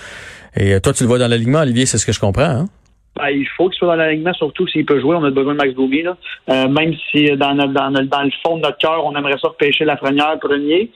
Et 0.56 0.80
toi, 0.80 0.94
tu 0.94 1.04
le 1.04 1.08
vois 1.08 1.18
dans 1.18 1.28
l'alignement, 1.28 1.60
Olivier, 1.60 1.86
c'est 1.86 1.98
ce 1.98 2.06
que 2.06 2.12
je 2.12 2.20
comprends. 2.20 2.44
Hein? 2.44 2.70
Ben, 3.16 3.30
il 3.30 3.48
faut 3.56 3.70
qu'il 3.70 3.78
soit 3.78 3.88
dans 3.90 3.96
l'alignement, 3.96 4.34
surtout 4.34 4.68
s'il 4.68 4.86
peut 4.86 5.00
jouer. 5.00 5.16
On 5.16 5.24
a 5.24 5.30
besoin 5.30 5.54
de 5.54 5.58
Max 5.58 5.74
Domi. 5.74 6.04
Euh, 6.06 6.68
même 6.68 6.94
si 7.12 7.26
dans, 7.38 7.54
dans, 7.56 7.68
dans, 7.68 8.24
le 8.24 8.32
fond 8.44 8.58
de 8.58 8.62
notre 8.62 8.78
cœur, 8.78 9.06
on 9.06 9.16
aimerait 9.16 9.38
ça 9.40 9.50
repêcher 9.50 9.86
la 9.86 9.96
première 9.96 10.40
premier. 10.40 10.92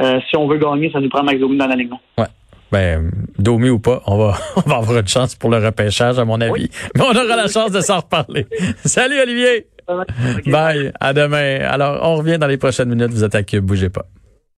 Euh, 0.00 0.18
si 0.28 0.36
on 0.36 0.46
veut 0.46 0.58
gagner, 0.58 0.90
ça 0.90 1.00
nous 1.00 1.08
prend 1.08 1.22
Max 1.22 1.38
Domi 1.38 1.58
dans 1.58 1.66
l'alignement. 1.66 2.00
Ouais. 2.16 2.26
Ben, 2.70 3.10
Domi 3.38 3.70
ou 3.70 3.78
pas, 3.78 4.02
on 4.06 4.18
va, 4.18 4.34
on 4.56 4.68
va 4.68 4.76
avoir 4.76 4.98
une 4.98 5.08
chance 5.08 5.34
pour 5.34 5.50
le 5.50 5.58
repêchage, 5.58 6.18
à 6.18 6.24
mon 6.24 6.40
avis. 6.40 6.70
Mais 6.94 7.02
on 7.02 7.10
aura 7.10 7.36
la 7.36 7.48
chance 7.48 7.72
de 7.72 7.80
s'en 7.80 7.98
reparler. 7.98 8.46
Salut, 8.84 9.20
Olivier! 9.20 9.66
Bye. 10.46 10.92
À 11.00 11.14
demain. 11.14 11.60
Alors, 11.62 11.98
on 12.02 12.16
revient 12.16 12.38
dans 12.38 12.46
les 12.46 12.58
prochaines 12.58 12.90
minutes. 12.90 13.10
Vous 13.10 13.24
êtes 13.24 13.34
à 13.34 13.42
Cube. 13.42 13.64
Bougez 13.64 13.88
pas. 13.88 14.04